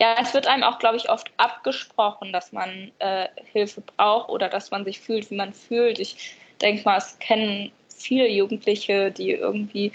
Ja, 0.00 0.16
es 0.18 0.32
wird 0.32 0.46
einem 0.46 0.62
auch, 0.62 0.78
glaube 0.78 0.96
ich, 0.96 1.10
oft 1.10 1.30
abgesprochen, 1.36 2.32
dass 2.32 2.52
man 2.52 2.90
äh, 3.00 3.28
Hilfe 3.52 3.82
braucht 3.82 4.30
oder 4.30 4.48
dass 4.48 4.70
man 4.70 4.86
sich 4.86 4.98
fühlt, 4.98 5.30
wie 5.30 5.36
man 5.36 5.52
fühlt. 5.52 5.98
Ich 5.98 6.36
denke 6.62 6.84
mal, 6.84 6.96
es 6.96 7.18
kennen 7.18 7.70
viele 7.94 8.26
Jugendliche, 8.28 9.10
die 9.10 9.32
irgendwie 9.32 9.92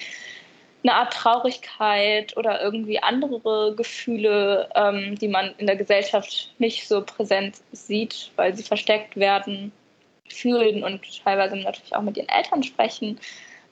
eine 0.85 0.93
Art 0.93 1.13
Traurigkeit 1.13 2.37
oder 2.37 2.61
irgendwie 2.61 3.01
andere 3.01 3.73
Gefühle, 3.75 4.69
ähm, 4.75 5.15
die 5.17 5.27
man 5.27 5.55
in 5.57 5.65
der 5.65 5.75
Gesellschaft 5.75 6.53
nicht 6.59 6.87
so 6.87 7.01
präsent 7.01 7.57
sieht, 7.71 8.31
weil 8.35 8.55
sie 8.55 8.61
versteckt 8.61 9.15
werden, 9.15 9.71
fühlen 10.29 10.83
und 10.83 11.01
teilweise 11.23 11.55
natürlich 11.55 11.95
auch 11.95 12.03
mit 12.03 12.17
ihren 12.17 12.29
Eltern 12.29 12.61
sprechen, 12.61 13.19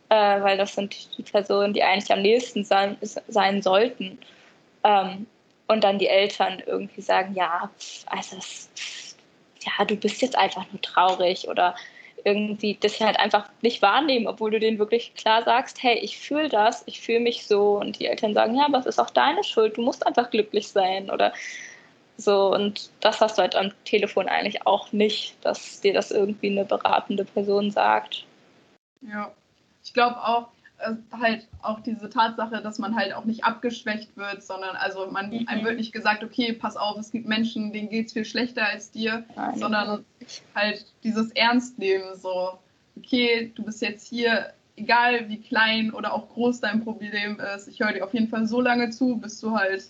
äh, 0.09 0.41
weil 0.41 0.57
das 0.57 0.73
sind 0.73 1.17
die 1.17 1.23
Personen, 1.23 1.73
die 1.73 1.83
eigentlich 1.83 2.11
am 2.11 2.23
nächsten 2.23 2.63
sein, 2.63 2.97
sein 3.01 3.61
sollten. 3.61 4.17
Ähm, 4.83 5.27
und 5.67 5.83
dann 5.83 5.99
die 5.99 6.07
Eltern 6.07 6.61
irgendwie 6.65 7.01
sagen, 7.01 7.35
ja, 7.35 7.69
also 8.07 8.37
ja, 9.61 9.85
du 9.85 9.95
bist 9.95 10.21
jetzt 10.21 10.37
einfach 10.37 10.65
nur 10.71 10.81
traurig 10.81 11.47
oder 11.47 11.75
irgendwie 12.25 12.77
das 12.79 12.99
halt 12.99 13.19
einfach 13.19 13.49
nicht 13.61 13.81
wahrnehmen, 13.81 14.27
obwohl 14.27 14.51
du 14.51 14.59
denen 14.59 14.79
wirklich 14.79 15.13
klar 15.15 15.43
sagst, 15.43 15.81
hey, 15.83 15.97
ich 15.99 16.17
fühle 16.17 16.49
das, 16.49 16.83
ich 16.85 17.01
fühle 17.01 17.19
mich 17.19 17.45
so 17.45 17.79
und 17.79 17.99
die 17.99 18.05
Eltern 18.05 18.33
sagen, 18.33 18.55
ja, 18.55 18.65
aber 18.65 18.79
es 18.79 18.85
ist 18.85 18.99
auch 18.99 19.09
deine 19.09 19.43
Schuld, 19.43 19.77
du 19.77 19.81
musst 19.81 20.05
einfach 20.05 20.29
glücklich 20.29 20.67
sein 20.67 21.09
oder 21.09 21.33
so 22.17 22.53
und 22.53 22.91
das 22.99 23.21
hast 23.21 23.37
du 23.37 23.41
halt 23.41 23.55
am 23.55 23.71
Telefon 23.85 24.27
eigentlich 24.27 24.65
auch 24.65 24.91
nicht, 24.91 25.35
dass 25.41 25.81
dir 25.81 25.93
das 25.93 26.11
irgendwie 26.11 26.51
eine 26.51 26.65
beratende 26.65 27.25
Person 27.25 27.71
sagt. 27.71 28.25
Ja, 29.01 29.31
ich 29.83 29.93
glaube 29.93 30.17
auch, 30.17 30.47
halt 31.11 31.47
auch 31.61 31.79
diese 31.79 32.09
Tatsache, 32.09 32.61
dass 32.61 32.79
man 32.79 32.95
halt 32.95 33.13
auch 33.13 33.25
nicht 33.25 33.43
abgeschwächt 33.43 34.15
wird, 34.17 34.43
sondern 34.43 34.75
also 34.75 35.09
man 35.11 35.29
mhm. 35.29 35.47
einem 35.47 35.63
wird 35.63 35.77
nicht 35.77 35.93
gesagt, 35.93 36.23
okay, 36.23 36.53
pass 36.53 36.77
auf, 36.77 36.97
es 36.97 37.11
gibt 37.11 37.27
Menschen, 37.27 37.73
denen 37.73 37.89
geht 37.89 38.07
es 38.07 38.13
viel 38.13 38.25
schlechter 38.25 38.65
als 38.65 38.91
dir, 38.91 39.25
Nein, 39.35 39.57
sondern 39.57 40.05
halt 40.55 40.85
dieses 41.03 41.31
Ernstnehmen, 41.31 42.15
so, 42.15 42.59
okay, 42.97 43.51
du 43.55 43.63
bist 43.63 43.81
jetzt 43.81 44.07
hier, 44.07 44.53
egal 44.75 45.29
wie 45.29 45.39
klein 45.39 45.91
oder 45.91 46.13
auch 46.13 46.29
groß 46.29 46.59
dein 46.61 46.83
Problem 46.83 47.39
ist, 47.55 47.67
ich 47.67 47.79
höre 47.79 47.93
dir 47.93 48.03
auf 48.03 48.13
jeden 48.13 48.27
Fall 48.27 48.47
so 48.47 48.59
lange 48.59 48.89
zu, 48.89 49.17
bis 49.17 49.39
du 49.39 49.51
halt, 49.51 49.85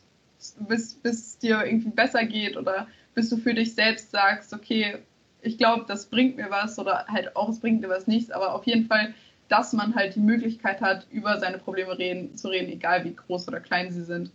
bis, 0.67 0.95
bis 0.95 1.27
es 1.27 1.37
dir 1.37 1.63
irgendwie 1.65 1.89
besser 1.89 2.25
geht 2.25 2.57
oder 2.57 2.87
bis 3.15 3.29
du 3.29 3.37
für 3.37 3.53
dich 3.53 3.75
selbst 3.75 4.11
sagst, 4.11 4.53
okay, 4.53 4.97
ich 5.41 5.57
glaube, 5.57 5.85
das 5.87 6.07
bringt 6.07 6.37
mir 6.37 6.49
was 6.49 6.79
oder 6.79 7.05
halt 7.07 7.35
auch, 7.35 7.49
es 7.49 7.59
bringt 7.59 7.83
dir 7.83 7.89
was 7.89 8.07
nichts, 8.07 8.31
aber 8.31 8.55
auf 8.55 8.65
jeden 8.65 8.85
Fall 8.85 9.13
dass 9.49 9.73
man 9.73 9.95
halt 9.95 10.15
die 10.15 10.19
Möglichkeit 10.19 10.81
hat, 10.81 11.05
über 11.11 11.39
seine 11.39 11.57
Probleme 11.57 11.97
reden, 11.97 12.35
zu 12.35 12.47
reden, 12.47 12.71
egal 12.71 13.03
wie 13.03 13.15
groß 13.15 13.47
oder 13.47 13.59
klein 13.59 13.91
sie 13.91 14.03
sind. 14.03 14.31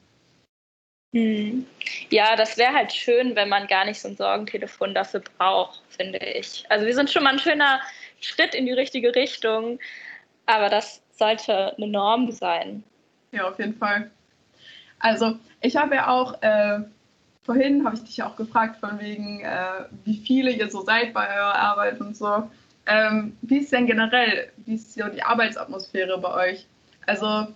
Hm. 1.14 1.66
Ja, 2.10 2.36
das 2.36 2.58
wäre 2.58 2.74
halt 2.74 2.92
schön, 2.92 3.34
wenn 3.34 3.48
man 3.48 3.66
gar 3.66 3.86
nicht 3.86 4.00
so 4.00 4.08
ein 4.08 4.16
Sorgentelefon 4.16 4.94
dafür 4.94 5.22
braucht, 5.38 5.82
finde 5.88 6.18
ich. 6.18 6.64
Also 6.68 6.84
wir 6.84 6.94
sind 6.94 7.10
schon 7.10 7.24
mal 7.24 7.32
ein 7.32 7.38
schöner 7.38 7.80
Schritt 8.20 8.54
in 8.54 8.66
die 8.66 8.72
richtige 8.72 9.14
Richtung, 9.14 9.78
aber 10.46 10.68
das 10.68 11.02
sollte 11.12 11.74
eine 11.76 11.88
Norm 11.88 12.30
sein. 12.30 12.84
Ja, 13.32 13.48
auf 13.48 13.58
jeden 13.58 13.74
Fall. 13.74 14.10
Also 14.98 15.38
ich 15.60 15.76
habe 15.76 15.94
ja 15.94 16.08
auch, 16.08 16.42
äh, 16.42 16.80
vorhin 17.42 17.84
habe 17.84 17.96
ich 17.96 18.04
dich 18.04 18.18
ja 18.18 18.28
auch 18.28 18.36
gefragt, 18.36 18.78
von 18.78 19.00
wegen, 19.00 19.40
äh, 19.40 19.84
wie 20.04 20.18
viele 20.18 20.50
ihr 20.50 20.70
so 20.70 20.82
seid 20.82 21.14
bei 21.14 21.26
eurer 21.28 21.54
Arbeit 21.54 22.00
und 22.00 22.16
so. 22.16 22.50
Ähm, 22.88 23.36
wie 23.42 23.58
ist 23.58 23.70
denn 23.70 23.86
generell, 23.86 24.50
wie 24.64 24.74
ist 24.74 24.94
so 24.94 25.06
die 25.08 25.22
Arbeitsatmosphäre 25.22 26.18
bei 26.18 26.52
euch? 26.52 26.66
Also, 27.06 27.46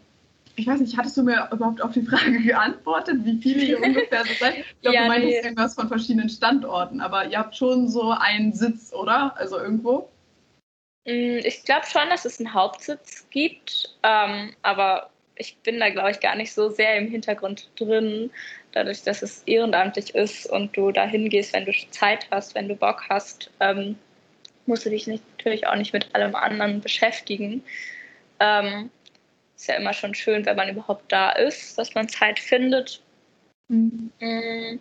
ich 0.56 0.66
weiß 0.66 0.80
nicht, 0.80 0.96
hattest 0.98 1.16
du 1.16 1.22
mir 1.22 1.48
überhaupt 1.50 1.80
auf 1.80 1.92
die 1.92 2.02
Frage 2.02 2.38
geantwortet, 2.42 3.24
wie 3.24 3.38
viele 3.40 3.64
ihr 3.64 3.82
ungefähr 3.82 4.24
so 4.24 4.34
seid? 4.38 4.58
Ich 4.58 4.80
glaube, 4.82 4.96
ja, 4.96 5.02
du 5.02 5.08
meintest 5.08 5.32
nee. 5.32 5.40
irgendwas 5.40 5.74
von 5.74 5.88
verschiedenen 5.88 6.28
Standorten, 6.28 7.00
aber 7.00 7.26
ihr 7.26 7.38
habt 7.38 7.56
schon 7.56 7.88
so 7.88 8.10
einen 8.10 8.52
Sitz, 8.52 8.92
oder? 8.92 9.34
Also 9.38 9.58
irgendwo? 9.58 10.10
Mm, 11.06 11.38
ich 11.42 11.64
glaube 11.64 11.86
schon, 11.86 12.10
dass 12.10 12.26
es 12.26 12.38
einen 12.38 12.52
Hauptsitz 12.52 13.26
gibt, 13.30 13.96
ähm, 14.02 14.52
aber 14.60 15.08
ich 15.36 15.56
bin 15.58 15.80
da, 15.80 15.88
glaube 15.88 16.10
ich, 16.10 16.20
gar 16.20 16.36
nicht 16.36 16.52
so 16.52 16.68
sehr 16.68 16.96
im 16.96 17.08
Hintergrund 17.08 17.70
drin, 17.80 18.30
dadurch, 18.72 19.02
dass 19.02 19.22
es 19.22 19.42
ehrenamtlich 19.44 20.14
ist 20.14 20.46
und 20.46 20.76
du 20.76 20.92
da 20.92 21.06
hingehst, 21.06 21.54
wenn 21.54 21.64
du 21.64 21.72
Zeit 21.90 22.26
hast, 22.30 22.54
wenn 22.54 22.68
du 22.68 22.76
Bock 22.76 23.04
hast. 23.08 23.50
Ähm, 23.60 23.96
musst 24.66 24.86
du 24.86 24.90
dich 24.90 25.06
natürlich 25.06 25.66
auch 25.66 25.76
nicht 25.76 25.92
mit 25.92 26.14
allem 26.14 26.34
anderen 26.34 26.80
beschäftigen. 26.80 27.62
Ähm, 28.40 28.90
ist 29.56 29.68
ja 29.68 29.76
immer 29.76 29.92
schon 29.92 30.14
schön, 30.14 30.44
wenn 30.46 30.56
man 30.56 30.68
überhaupt 30.68 31.10
da 31.10 31.30
ist, 31.30 31.78
dass 31.78 31.94
man 31.94 32.08
Zeit 32.08 32.38
findet. 32.38 33.00
Mhm. 33.68 34.10
Mhm. 34.20 34.80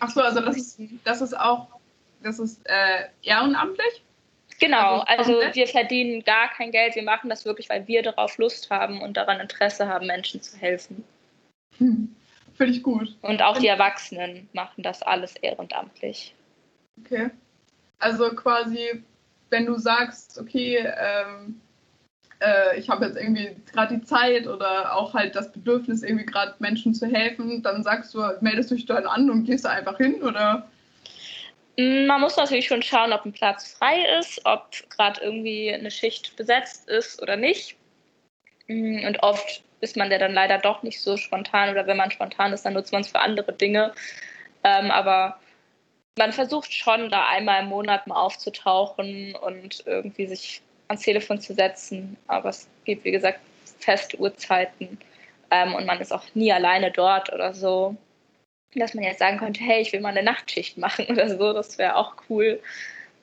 Ach 0.00 0.10
so, 0.10 0.20
also 0.20 0.40
das 0.40 0.56
ist, 0.56 0.80
das 1.04 1.20
ist 1.20 1.38
auch, 1.38 1.68
das 2.22 2.38
ist 2.38 2.60
äh, 2.64 3.06
ehrenamtlich? 3.22 4.02
Genau, 4.58 5.00
also, 5.00 5.38
also 5.38 5.54
wir 5.54 5.66
verdienen 5.66 6.24
gar 6.24 6.48
kein 6.48 6.72
Geld, 6.72 6.94
wir 6.94 7.02
machen 7.02 7.28
das 7.28 7.44
wirklich, 7.44 7.68
weil 7.68 7.86
wir 7.86 8.02
darauf 8.02 8.38
Lust 8.38 8.70
haben 8.70 9.00
und 9.02 9.16
daran 9.16 9.38
Interesse 9.38 9.86
haben, 9.86 10.06
Menschen 10.06 10.40
zu 10.40 10.56
helfen. 10.56 11.04
Hm. 11.78 12.14
Finde 12.56 12.72
ich 12.72 12.82
gut. 12.82 13.14
Und 13.20 13.42
auch 13.42 13.58
die 13.58 13.66
Erwachsenen 13.66 14.48
machen 14.54 14.82
das 14.82 15.02
alles 15.02 15.36
ehrenamtlich. 15.36 16.34
Okay. 17.00 17.30
Also 17.98 18.30
quasi, 18.30 19.02
wenn 19.50 19.66
du 19.66 19.78
sagst, 19.78 20.38
okay, 20.38 20.76
ähm, 20.78 21.60
äh, 22.40 22.78
ich 22.78 22.88
habe 22.88 23.06
jetzt 23.06 23.16
irgendwie 23.16 23.56
gerade 23.72 23.96
die 23.96 24.04
Zeit 24.04 24.46
oder 24.46 24.94
auch 24.94 25.14
halt 25.14 25.34
das 25.34 25.52
Bedürfnis, 25.52 26.02
irgendwie 26.02 26.26
gerade 26.26 26.54
Menschen 26.58 26.94
zu 26.94 27.06
helfen, 27.06 27.62
dann 27.62 27.82
sagst 27.82 28.14
du, 28.14 28.22
meldest 28.40 28.70
du 28.70 28.74
dich 28.74 28.86
dann 28.86 29.06
an 29.06 29.30
und 29.30 29.44
gehst 29.44 29.64
da 29.64 29.70
einfach 29.70 29.96
hin 29.96 30.22
oder? 30.22 30.68
Mm, 31.78 32.06
man 32.06 32.20
muss 32.20 32.36
natürlich 32.36 32.66
schon 32.66 32.82
schauen, 32.82 33.12
ob 33.12 33.24
ein 33.24 33.32
Platz 33.32 33.72
frei 33.72 34.18
ist, 34.18 34.40
ob 34.44 34.70
gerade 34.90 35.20
irgendwie 35.22 35.72
eine 35.72 35.90
Schicht 35.90 36.36
besetzt 36.36 36.88
ist 36.88 37.22
oder 37.22 37.36
nicht. 37.36 37.76
Mm, 38.68 39.06
und 39.06 39.22
oft 39.22 39.62
ist 39.80 39.96
man 39.96 40.10
der 40.10 40.18
dann 40.18 40.32
leider 40.32 40.58
doch 40.58 40.82
nicht 40.82 41.00
so 41.00 41.16
spontan 41.16 41.70
oder 41.70 41.86
wenn 41.86 41.96
man 41.96 42.10
spontan 42.10 42.52
ist, 42.52 42.64
dann 42.64 42.72
nutzt 42.74 42.92
man 42.92 43.02
es 43.02 43.08
für 43.08 43.20
andere 43.20 43.52
Dinge. 43.52 43.92
Ähm, 44.64 44.90
aber 44.90 45.38
man 46.18 46.32
versucht 46.32 46.72
schon, 46.72 47.10
da 47.10 47.28
einmal 47.28 47.62
im 47.62 47.68
Monat 47.68 48.06
mal 48.06 48.16
aufzutauchen 48.16 49.34
und 49.34 49.82
irgendwie 49.86 50.26
sich 50.26 50.62
ans 50.88 51.02
Telefon 51.02 51.40
zu 51.40 51.54
setzen. 51.54 52.16
Aber 52.26 52.50
es 52.50 52.68
gibt, 52.84 53.04
wie 53.04 53.12
gesagt, 53.12 53.40
feste 53.80 54.18
Uhrzeiten 54.18 54.98
ähm, 55.50 55.74
und 55.74 55.86
man 55.86 56.00
ist 56.00 56.12
auch 56.12 56.24
nie 56.34 56.52
alleine 56.52 56.90
dort 56.90 57.32
oder 57.32 57.54
so. 57.54 57.96
Dass 58.74 58.94
man 58.94 59.04
jetzt 59.04 59.20
sagen 59.20 59.38
könnte, 59.38 59.60
hey, 59.60 59.80
ich 59.80 59.92
will 59.92 60.00
mal 60.00 60.10
eine 60.10 60.22
Nachtschicht 60.22 60.78
machen 60.78 61.06
oder 61.10 61.28
so, 61.28 61.52
das 61.52 61.78
wäre 61.78 61.96
auch 61.96 62.14
cool. 62.28 62.60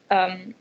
Ähm, 0.10 0.56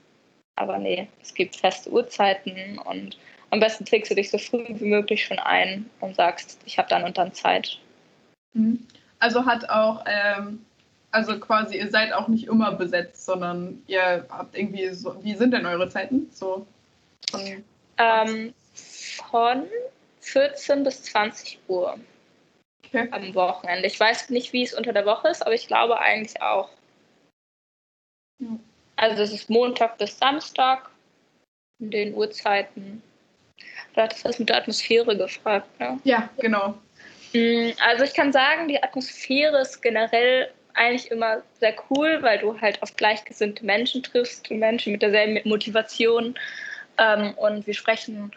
aber 0.57 0.79
nee, 0.79 1.09
es 1.23 1.35
gibt 1.35 1.57
feste 1.57 1.90
Uhrzeiten 1.90 2.79
und 2.79 3.16
am 3.51 3.61
besten 3.61 3.85
trägst 3.85 4.11
du 4.11 4.14
dich 4.14 4.31
so 4.31 4.38
früh 4.38 4.64
wie 4.68 4.85
möglich 4.85 5.25
schon 5.25 5.38
ein 5.38 5.90
und 6.01 6.16
sagst, 6.16 6.59
ich 6.64 6.79
habe 6.79 6.88
dann 6.88 7.05
und 7.05 7.18
dann 7.18 7.35
Zeit. 7.35 7.79
Mhm. 8.55 8.87
Also 9.18 9.45
hat 9.45 9.68
auch, 9.68 10.05
ähm, 10.07 10.64
also 11.12 11.38
quasi, 11.38 11.77
ihr 11.77 11.90
seid 11.90 12.12
auch 12.12 12.29
nicht 12.29 12.46
immer 12.48 12.72
besetzt, 12.72 13.25
sondern 13.25 13.83
ihr 13.87 14.27
habt 14.31 14.57
irgendwie 14.57 14.88
so, 14.88 15.22
wie 15.22 15.37
sind 15.37 15.53
denn 15.53 15.66
eure 15.66 15.88
Zeiten? 15.88 16.29
So 16.33 16.66
von, 17.31 17.64
ähm, 17.98 18.55
von 19.31 19.66
14 20.20 20.83
bis 20.83 21.03
20 21.05 21.61
Uhr 21.68 21.98
okay. 22.85 23.09
am 23.11 23.35
Wochenende. 23.35 23.87
Ich 23.87 24.01
weiß 24.01 24.31
nicht, 24.31 24.53
wie 24.53 24.62
es 24.62 24.75
unter 24.75 24.92
der 24.92 25.07
Woche 25.07 25.29
ist, 25.29 25.42
aber 25.42 25.55
ich 25.55 25.68
glaube 25.68 26.01
eigentlich 26.01 26.40
auch. 26.40 26.70
Ja. 28.38 28.59
Also 28.96 29.22
es 29.22 29.33
ist 29.33 29.51
Montag 29.51 29.98
bis 29.98 30.18
Samstag 30.18 30.90
in 31.79 31.90
den 31.90 32.14
Uhrzeiten. 32.14 33.03
Du 33.94 34.01
hattest 34.01 34.25
das 34.25 34.38
mit 34.38 34.48
der 34.48 34.57
Atmosphäre 34.57 35.16
gefragt, 35.16 35.68
ne? 35.79 36.01
Ja, 36.05 36.31
genau. 36.38 36.75
Mm, 37.35 37.70
also 37.81 38.05
ich 38.05 38.14
kann 38.14 38.33
sagen, 38.33 38.68
die 38.68 38.83
Atmosphäre 38.83 39.61
ist 39.61 39.83
generell 39.83 40.51
eigentlich 40.74 41.11
immer 41.11 41.42
sehr 41.61 41.74
cool, 41.90 42.18
weil 42.22 42.38
du 42.38 42.61
halt 42.61 42.82
auf 42.82 42.96
gleichgesinnte 42.96 43.64
Menschen 43.64 44.02
triffst, 44.02 44.50
Menschen 44.50 44.92
mit 44.92 45.02
derselben 45.02 45.48
Motivation. 45.48 46.35
Ähm, 46.98 47.35
und 47.35 47.66
wir 47.66 47.74
sprechen 47.74 48.32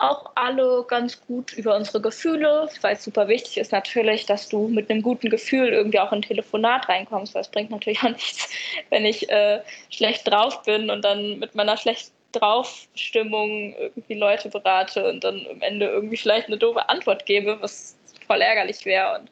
auch 0.00 0.30
alle 0.34 0.84
ganz 0.88 1.20
gut 1.26 1.52
über 1.52 1.76
unsere 1.76 2.00
Gefühle, 2.00 2.68
weil 2.80 2.94
es 2.94 3.04
super 3.04 3.28
wichtig 3.28 3.58
ist 3.58 3.72
natürlich, 3.72 4.24
dass 4.24 4.48
du 4.48 4.68
mit 4.68 4.90
einem 4.90 5.02
guten 5.02 5.28
Gefühl 5.28 5.68
irgendwie 5.68 6.00
auch 6.00 6.10
in 6.12 6.18
ein 6.18 6.22
Telefonat 6.22 6.88
reinkommst, 6.88 7.34
weil 7.34 7.42
es 7.42 7.50
bringt 7.50 7.70
natürlich 7.70 8.02
auch 8.02 8.08
nichts, 8.10 8.48
wenn 8.88 9.04
ich 9.04 9.28
äh, 9.28 9.60
schlecht 9.90 10.26
drauf 10.26 10.62
bin 10.62 10.90
und 10.90 11.04
dann 11.04 11.38
mit 11.38 11.54
meiner 11.54 11.76
schlecht 11.76 12.12
drauf 12.32 12.86
Stimmung 12.94 13.74
irgendwie 13.74 14.14
Leute 14.14 14.48
berate 14.48 15.06
und 15.08 15.22
dann 15.22 15.46
am 15.50 15.60
Ende 15.60 15.86
irgendwie 15.86 16.16
vielleicht 16.16 16.46
eine 16.46 16.56
doofe 16.56 16.88
Antwort 16.88 17.26
gebe, 17.26 17.60
was 17.60 17.96
voll 18.26 18.40
ärgerlich 18.40 18.84
wäre 18.86 19.18
und 19.18 19.28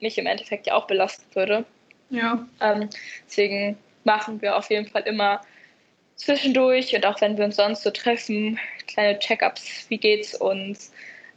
mich 0.00 0.18
im 0.18 0.26
Endeffekt 0.26 0.66
ja 0.66 0.74
auch 0.74 0.86
belasten 0.86 1.24
würde. 1.34 1.64
Ja. 2.10 2.46
Ähm, 2.60 2.88
deswegen 3.26 3.78
machen 4.04 4.40
wir 4.42 4.56
auf 4.56 4.70
jeden 4.70 4.86
Fall 4.86 5.02
immer 5.02 5.40
zwischendurch 6.16 6.94
und 6.94 7.06
auch 7.06 7.20
wenn 7.20 7.38
wir 7.38 7.44
uns 7.44 7.56
sonst 7.56 7.82
so 7.82 7.90
treffen, 7.90 8.58
kleine 8.86 9.18
Check-ups, 9.18 9.86
wie 9.88 9.98
geht's 9.98 10.34
uns, 10.34 10.92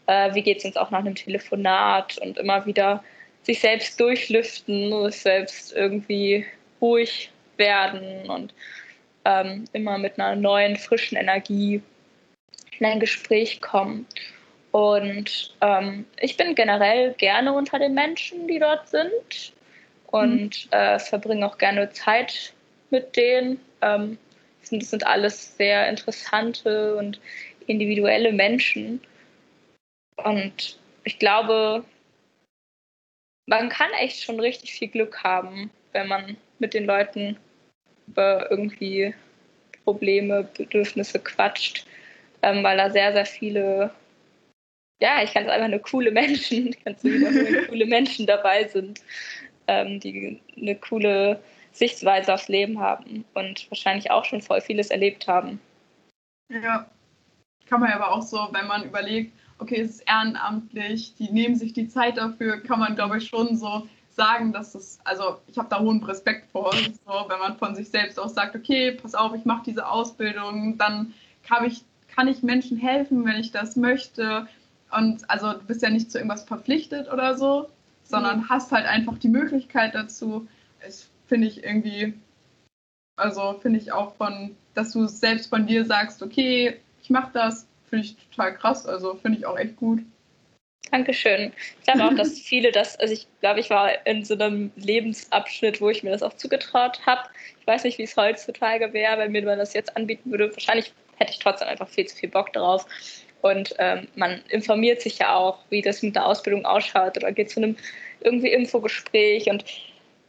äh, 0.08 0.34
wie 0.34 0.42
geht's 0.42 0.66
uns 0.66 0.78
auch 0.78 0.92
nach 0.92 1.00
einem 1.00 1.16
Telefonat 1.16 2.18
und 2.18 2.38
immer 2.38 2.66
wieder 2.66 3.04
sich 3.44 3.60
selbst 3.60 4.00
durchlüften, 4.00 5.12
sich 5.12 5.22
selbst 5.22 5.74
irgendwie 5.74 6.46
ruhig 6.82 7.32
werden 7.58 8.30
und 8.30 8.54
ähm, 9.26 9.66
immer 9.74 9.98
mit 9.98 10.20
einer 10.20 10.36
neuen, 10.36 10.76
frischen 10.76 11.18
Energie 11.18 11.82
in 12.80 12.86
ein 12.86 13.00
Gespräch 13.00 13.62
kommen. 13.62 14.06
Und 14.74 15.54
ähm, 15.62 16.04
ich 16.20 16.36
bin 16.36 16.56
generell 16.56 17.14
gerne 17.14 17.54
unter 17.54 17.78
den 17.78 17.94
Menschen, 17.94 18.48
die 18.48 18.58
dort 18.58 18.90
sind 18.90 19.54
und 20.08 20.66
mhm. 20.66 20.72
äh, 20.72 20.98
verbringe 20.98 21.46
auch 21.46 21.60
gerne 21.60 21.92
Zeit 21.92 22.54
mit 22.90 23.16
denen. 23.16 23.60
Ähm, 23.82 24.18
das 24.72 24.90
sind 24.90 25.06
alles 25.06 25.56
sehr 25.58 25.88
interessante 25.88 26.96
und 26.96 27.22
individuelle 27.68 28.34
Menschen. 28.34 29.00
Und 30.18 30.80
ich 31.04 31.20
glaube, 31.20 31.86
man 33.46 33.70
kann 33.70 33.92
echt 34.00 34.24
schon 34.24 34.40
richtig 34.40 34.74
viel 34.74 34.88
Glück 34.88 35.24
haben, 35.24 35.70
wenn 35.92 36.08
man 36.08 36.36
mit 36.58 36.74
den 36.74 36.86
Leuten 36.86 37.38
über 38.08 38.50
irgendwie 38.50 39.14
Probleme, 39.84 40.50
Bedürfnisse 40.58 41.20
quatscht, 41.20 41.86
ähm, 42.42 42.64
weil 42.64 42.78
da 42.78 42.90
sehr, 42.90 43.14
sehr 43.14 43.26
viele, 43.28 43.92
ja, 45.00 45.22
ich 45.24 45.34
kann 45.34 45.44
es 45.44 45.50
einfach 45.50 45.66
eine 45.66 45.80
coole 45.80 46.12
Menschen, 46.12 46.68
ich 46.68 46.84
kann 46.84 46.94
es 46.94 47.04
wiederholen, 47.04 47.66
coole 47.70 47.86
Menschen 47.86 48.26
dabei 48.26 48.68
sind, 48.68 49.02
ähm, 49.68 50.00
die 50.00 50.42
eine 50.56 50.76
coole 50.76 51.42
Sichtweise 51.72 52.34
aufs 52.34 52.48
Leben 52.48 52.80
haben 52.80 53.26
und 53.34 53.70
wahrscheinlich 53.70 54.12
auch 54.12 54.26
schon 54.26 54.42
voll 54.42 54.62
vieles 54.62 54.92
erlebt 54.92 55.28
haben. 55.28 55.60
Ja, 56.50 56.88
kann 57.66 57.82
man 57.82 57.92
aber 57.92 58.12
auch 58.12 58.22
so, 58.22 58.50
wenn 58.52 58.68
man 58.68 58.84
überlegt, 58.84 59.34
okay, 59.58 59.82
es 59.82 59.92
ist 59.92 60.08
ehrenamtlich, 60.08 61.16
die 61.16 61.32
nehmen 61.32 61.56
sich 61.56 61.74
die 61.74 61.88
Zeit 61.88 62.18
dafür, 62.18 62.62
kann 62.62 62.80
man, 62.80 62.96
glaube 62.96 63.18
ich, 63.18 63.28
schon 63.28 63.56
so 63.56 63.88
sagen, 64.10 64.54
dass 64.54 64.76
es, 64.76 65.00
also 65.04 65.40
ich 65.48 65.58
habe 65.58 65.70
da 65.70 65.80
hohen 65.80 66.04
Respekt 66.04 66.52
vor, 66.52 66.72
so, 66.74 67.26
wenn 67.28 67.40
man 67.40 67.58
von 67.58 67.76
sich 67.76 67.90
selbst 67.90 68.20
auch 68.20 68.30
sagt, 68.30 68.56
okay, 68.56 68.92
pass 68.92 69.16
auf, 69.16 69.34
ich 69.34 69.46
mache 69.46 69.64
diese 69.66 69.88
Ausbildung, 69.88 70.78
dann 70.78 71.14
kann 71.42 71.66
ich, 71.66 71.84
kann 72.14 72.28
ich 72.28 72.44
Menschen 72.44 72.78
helfen, 72.78 73.26
wenn 73.26 73.40
ich 73.40 73.52
das 73.52 73.76
möchte. 73.76 74.48
Und 74.96 75.30
also 75.30 75.54
du 75.54 75.66
bist 75.66 75.82
ja 75.82 75.90
nicht 75.90 76.12
zu 76.12 76.18
irgendwas 76.18 76.44
verpflichtet 76.44 77.12
oder 77.12 77.38
so, 77.38 77.70
sondern 78.04 78.40
mhm. 78.40 78.50
hast 78.50 78.72
halt 78.72 78.86
einfach 78.86 79.18
die 79.18 79.30
Möglichkeit 79.30 79.96
dazu. 79.96 80.48
Ich 80.88 81.06
finde 81.28 81.48
ich 81.48 81.64
irgendwie, 81.64 82.14
also 83.16 83.60
finde 83.62 83.80
ich 83.80 83.92
auch 83.92 84.16
von, 84.16 84.56
dass 84.74 84.92
du 84.92 85.08
selbst 85.08 85.50
von 85.50 85.66
dir 85.66 85.86
sagst, 85.86 86.22
okay, 86.22 86.80
ich 87.02 87.10
mache 87.10 87.32
das, 87.34 87.68
finde 87.90 88.06
ich 88.06 88.18
total 88.30 88.56
krass. 88.56 88.86
Also 88.86 89.16
finde 89.16 89.40
ich 89.40 89.46
auch 89.46 89.58
echt 89.58 89.76
gut. 89.76 90.04
Dankeschön. 90.92 91.52
Ich 91.80 91.86
glaube 91.86 92.04
auch, 92.04 92.14
dass 92.14 92.38
viele 92.38 92.72
das, 92.72 93.00
also 93.00 93.14
ich 93.14 93.26
glaube, 93.40 93.60
ich 93.60 93.70
war 93.70 94.06
in 94.06 94.24
so 94.24 94.36
einem 94.36 94.72
Lebensabschnitt, 94.76 95.82
wo 95.82 95.90
ich 95.90 96.04
mir 96.04 96.12
das 96.12 96.22
auch 96.22 96.34
zugetraut 96.34 97.00
habe. 97.06 97.22
Ich 97.60 97.66
weiß 97.66 97.84
nicht, 97.86 97.98
wie 97.98 98.04
es 98.04 98.16
heutzutage 98.16 98.94
wäre, 98.94 99.18
wenn 99.18 99.32
mir 99.32 99.44
man 99.44 99.58
das 99.58 99.74
jetzt 99.74 99.96
anbieten 99.98 100.30
würde. 100.30 100.52
Wahrscheinlich 100.52 100.94
hätte 101.16 101.32
ich 101.32 101.40
trotzdem 101.40 101.68
einfach 101.68 101.88
viel 101.88 102.06
zu 102.06 102.16
viel 102.16 102.30
Bock 102.30 102.54
drauf. 102.54 102.86
Und 103.44 103.76
ähm, 103.78 104.08
man 104.16 104.42
informiert 104.48 105.02
sich 105.02 105.18
ja 105.18 105.36
auch, 105.36 105.60
wie 105.70 105.82
das 105.82 106.02
mit 106.02 106.16
der 106.16 106.26
Ausbildung 106.26 106.66
ausschaut 106.66 107.18
oder 107.18 107.34
geht 107.34 107.50
zu 107.50 107.60
einem 107.60 107.76
irgendwie 108.22 108.48
Infogespräch 108.48 109.50
und 109.50 109.66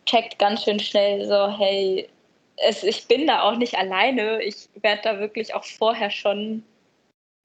checkt 0.05 0.37
ganz 0.41 0.65
schön 0.65 0.81
schnell 0.81 1.25
so, 1.25 1.57
hey, 1.57 2.09
es, 2.57 2.83
ich 2.83 3.07
bin 3.07 3.29
da 3.29 3.43
auch 3.43 3.57
nicht 3.57 3.77
alleine. 3.79 4.43
Ich 4.43 4.69
werde 4.83 5.03
da 5.05 5.21
wirklich 5.21 5.55
auch 5.55 5.63
vorher 5.63 6.11
schon, 6.11 6.65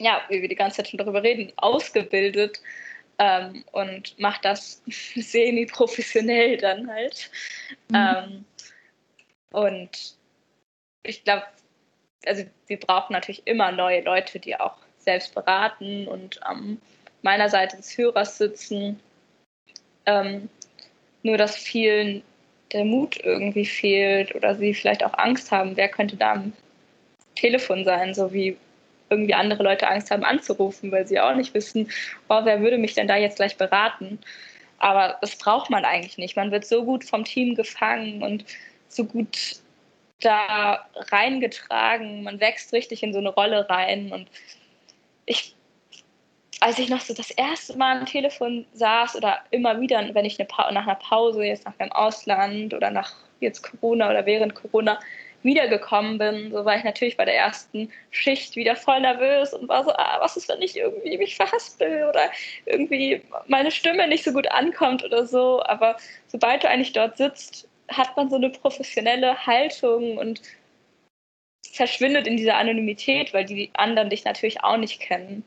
ja, 0.02 0.24
wie 0.30 0.42
wir 0.42 0.50
die 0.50 0.56
ganze 0.56 0.78
Zeit 0.78 0.88
schon 0.88 0.98
darüber 0.98 1.22
reden, 1.22 1.54
ausgebildet 1.58 2.60
ähm, 3.20 3.64
und 3.72 4.18
mache 4.18 4.42
das 4.42 4.82
semi-professionell 4.88 6.58
dann 6.58 6.90
halt. 6.90 7.30
Mhm. 7.90 7.96
Ähm, 7.96 8.46
und 9.52 10.16
ich 11.04 11.24
glaube, 11.24 11.44
also 12.26 12.44
wir 12.66 12.80
brauchen 12.80 13.14
natürlich 13.14 13.46
immer 13.46 13.72
neue 13.72 14.02
Leute, 14.02 14.40
die 14.40 14.60
auch 14.60 14.78
selbst 15.00 15.34
beraten 15.34 16.08
und 16.08 16.42
an 16.44 16.80
meiner 17.22 17.50
Seite 17.50 17.78
des 17.78 17.98
Hörers 17.98 18.38
sitzen. 18.38 19.00
Ähm, 20.06 20.50
nur 21.24 21.38
dass 21.38 21.56
vielen 21.56 22.24
der 22.72 22.86
Mut 22.86 23.18
irgendwie 23.24 23.66
fehlt 23.66 24.36
oder 24.36 24.56
sie 24.56 24.74
vielleicht 24.74 25.04
auch 25.04 25.14
Angst 25.18 25.52
haben, 25.52 25.76
wer 25.76 25.90
könnte 25.90 26.16
da 26.16 26.34
am 26.34 26.54
Telefon 27.36 27.84
sein, 27.84 28.14
so 28.14 28.32
wie 28.32 28.58
irgendwie 29.10 29.34
andere 29.34 29.64
Leute 29.64 29.88
Angst 29.88 30.12
haben 30.12 30.24
anzurufen, 30.24 30.92
weil 30.92 31.08
sie 31.08 31.20
auch 31.20 31.36
nicht 31.36 31.54
wissen, 31.54 31.90
oh, 32.28 32.42
wer 32.44 32.62
würde 32.62 32.78
mich 32.78 32.94
denn 32.94 33.08
da 33.08 33.18
jetzt 33.18 33.38
gleich 33.38 33.58
beraten. 33.58 34.20
Aber 34.78 35.18
das 35.22 35.36
braucht 35.36 35.70
man 35.70 35.84
eigentlich 35.84 36.18
nicht. 36.18 36.36
Man 36.36 36.52
wird 36.52 36.66
so 36.66 36.86
gut 36.86 37.04
vom 37.04 37.26
Team 37.26 37.56
gefangen 37.56 38.22
und 38.22 38.46
so 38.88 39.04
gut 39.04 39.58
da 40.22 40.86
reingetragen. 40.96 42.24
Man 42.24 42.40
wächst 42.40 42.72
richtig 42.74 43.04
in 43.04 43.14
so 43.14 43.20
eine 43.20 43.30
Rolle 43.30 43.70
rein. 43.70 44.12
Und 44.12 44.30
ich, 45.30 45.56
als 46.60 46.80
ich 46.80 46.90
noch 46.90 47.02
so 47.02 47.14
das 47.14 47.32
erste 47.32 47.78
Mal 47.78 48.00
am 48.00 48.06
Telefon 48.06 48.66
saß 48.74 49.16
oder 49.16 49.40
immer 49.52 49.80
wieder, 49.80 50.04
wenn 50.14 50.26
ich 50.26 50.40
eine 50.40 50.48
nach 50.74 50.88
einer 50.88 50.96
Pause, 50.96 51.44
jetzt 51.44 51.66
nach 51.66 51.78
meinem 51.80 51.92
Ausland 51.92 52.74
oder 52.74 52.92
nach 52.92 53.14
jetzt 53.40 53.62
Corona 53.62 54.10
oder 54.10 54.26
während 54.26 54.56
Corona, 54.56 55.00
wiedergekommen 55.42 56.18
bin, 56.18 56.52
so 56.52 56.66
war 56.66 56.76
ich 56.76 56.84
natürlich 56.84 57.16
bei 57.16 57.24
der 57.24 57.36
ersten 57.36 57.90
Schicht 58.12 58.58
wieder 58.58 58.76
voll 58.76 59.00
nervös 59.00 59.54
und 59.54 59.70
war 59.70 59.86
so, 59.86 59.92
ah, 59.92 60.18
was 60.20 60.36
ist, 60.36 60.50
wenn 60.50 60.62
ich 60.62 60.76
irgendwie 60.76 61.18
mich 61.18 61.38
verhaspel 61.38 62.08
oder 62.10 62.30
irgendwie 62.66 63.22
meine 63.48 63.72
Stimme 63.72 64.06
nicht 64.08 64.26
so 64.26 64.34
gut 64.34 64.52
ankommt 64.52 65.04
oder 65.04 65.26
so. 65.26 65.64
Aber 65.64 65.96
sobald 66.28 66.64
du 66.64 66.70
eigentlich 66.70 66.92
dort 66.92 67.16
sitzt, 67.16 67.70
hat 67.88 68.16
man 68.18 68.30
so 68.30 68.36
eine 68.36 68.50
professionelle 68.50 69.46
Haltung 69.46 70.18
und 70.18 70.42
verschwindet 71.72 72.28
in 72.28 72.38
dieser 72.38 72.58
Anonymität, 72.58 73.34
weil 73.34 73.46
die 73.46 73.70
anderen 73.74 74.10
dich 74.10 74.26
natürlich 74.26 74.64
auch 74.64 74.78
nicht 74.78 75.00
kennen. 75.00 75.44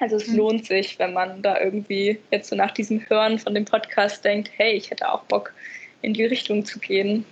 Also 0.00 0.16
es 0.16 0.28
mhm. 0.28 0.36
lohnt 0.36 0.66
sich, 0.66 0.98
wenn 0.98 1.12
man 1.12 1.42
da 1.42 1.60
irgendwie 1.60 2.18
jetzt 2.30 2.48
so 2.48 2.56
nach 2.56 2.70
diesem 2.70 3.08
Hören 3.08 3.38
von 3.38 3.54
dem 3.54 3.66
Podcast 3.66 4.24
denkt, 4.24 4.50
hey, 4.56 4.72
ich 4.72 4.90
hätte 4.90 5.12
auch 5.12 5.24
Bock 5.24 5.52
in 6.02 6.14
die 6.14 6.24
Richtung 6.24 6.64
zu 6.64 6.78
gehen, 6.78 7.26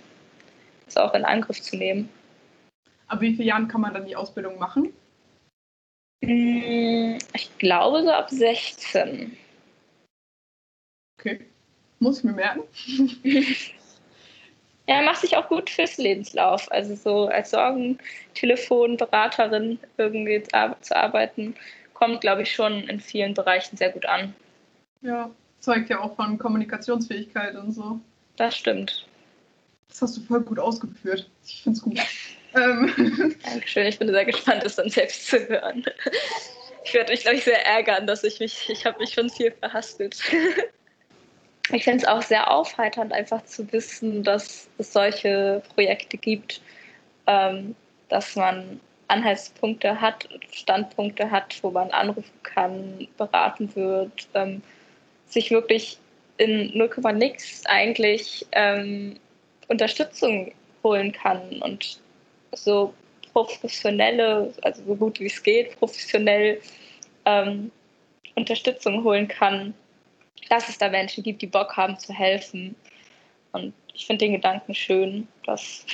das 0.85 0.97
auch 0.97 1.13
in 1.15 1.25
Angriff 1.25 1.61
zu 1.61 1.75
nehmen. 1.75 2.09
Ab 3.07 3.21
wie 3.21 3.35
vielen 3.35 3.47
Jahren 3.47 3.67
kann 3.67 3.81
man 3.81 3.93
dann 3.93 4.05
die 4.05 4.15
Ausbildung 4.15 4.59
machen? 4.59 4.93
Mm, 6.21 7.17
ich 7.33 7.57
glaube 7.57 8.03
so 8.03 8.11
ab 8.11 8.29
16. 8.29 9.35
Okay, 11.19 11.39
muss 11.99 12.19
ich 12.19 12.23
mir 12.25 12.33
merken. 12.33 12.63
ja, 14.89 15.01
macht 15.03 15.21
sich 15.21 15.37
auch 15.37 15.47
gut 15.47 15.69
fürs 15.69 15.97
Lebenslauf. 15.97 16.69
Also 16.71 16.95
so 16.95 17.27
als 17.27 17.51
Sorgentelefonberaterin 17.51 19.77
irgendwie 19.97 20.41
zu 20.41 20.95
arbeiten, 20.95 21.53
kommt, 21.93 22.21
glaube 22.21 22.41
ich, 22.41 22.51
schon 22.51 22.89
in 22.89 22.99
vielen 22.99 23.35
Bereichen 23.35 23.77
sehr 23.77 23.91
gut 23.91 24.07
an. 24.07 24.33
Ja, 25.01 25.29
zeugt 25.59 25.91
ja 25.91 25.99
auch 25.99 26.15
von 26.15 26.39
Kommunikationsfähigkeit 26.39 27.55
und 27.55 27.71
so. 27.71 27.99
Das 28.37 28.57
stimmt. 28.57 29.05
Das 29.89 30.01
hast 30.01 30.17
du 30.17 30.21
voll 30.21 30.41
gut 30.41 30.57
ausgeführt. 30.57 31.29
Ich 31.45 31.61
finde 31.61 31.77
es 31.77 31.83
gut. 31.83 31.99
ähm. 32.55 33.35
Dankeschön, 33.43 33.85
ich 33.85 33.99
bin 33.99 34.09
sehr 34.09 34.25
gespannt, 34.25 34.63
es 34.63 34.75
dann 34.75 34.89
selbst 34.89 35.27
zu 35.27 35.37
hören. 35.47 35.85
Ich 36.83 36.95
werde 36.95 37.11
mich, 37.11 37.21
glaube 37.21 37.37
ich, 37.37 37.43
sehr 37.43 37.63
ärgern, 37.63 38.07
dass 38.07 38.23
ich 38.23 38.39
mich, 38.39 38.67
ich 38.71 38.87
habe 38.87 38.97
mich 38.97 39.13
schon 39.13 39.29
viel 39.29 39.51
verhaspelt. 39.51 40.19
Ich 41.71 41.83
finde 41.83 41.99
es 41.99 42.05
auch 42.05 42.21
sehr 42.21 42.51
aufheiternd, 42.51 43.13
einfach 43.13 43.43
zu 43.45 43.71
wissen, 43.71 44.23
dass 44.23 44.67
es 44.77 44.93
solche 44.93 45.61
Projekte 45.75 46.17
gibt, 46.17 46.61
ähm, 47.27 47.75
dass 48.09 48.35
man 48.35 48.79
Anhaltspunkte 49.07 50.01
hat, 50.01 50.27
Standpunkte 50.51 51.29
hat, 51.29 51.59
wo 51.61 51.69
man 51.71 51.91
anrufen 51.91 52.31
kann, 52.43 53.07
beraten 53.17 53.75
wird, 53.75 54.27
ähm, 54.33 54.61
sich 55.27 55.51
wirklich 55.51 55.99
in 56.37 56.75
0, 56.75 56.89
nix 57.13 57.65
eigentlich 57.65 58.45
ähm, 58.51 59.17
Unterstützung 59.67 60.51
holen 60.83 61.11
kann 61.11 61.61
und 61.61 61.99
so 62.53 62.93
professionelle, 63.33 64.51
also 64.63 64.83
so 64.85 64.95
gut 64.95 65.19
wie 65.19 65.27
es 65.27 65.43
geht, 65.43 65.77
professionell 65.77 66.59
ähm, 67.25 67.71
Unterstützung 68.35 69.03
holen 69.03 69.27
kann, 69.27 69.73
dass 70.47 70.69
es 70.69 70.77
da 70.77 70.89
Menschen 70.89 71.23
gibt, 71.23 71.41
die 71.41 71.47
Bock 71.47 71.75
haben 71.75 71.97
zu 71.99 72.13
helfen. 72.13 72.75
Und 73.51 73.73
ich 73.93 74.05
finde 74.05 74.25
den 74.25 74.33
Gedanken 74.33 74.73
schön, 74.73 75.27
dass 75.45 75.85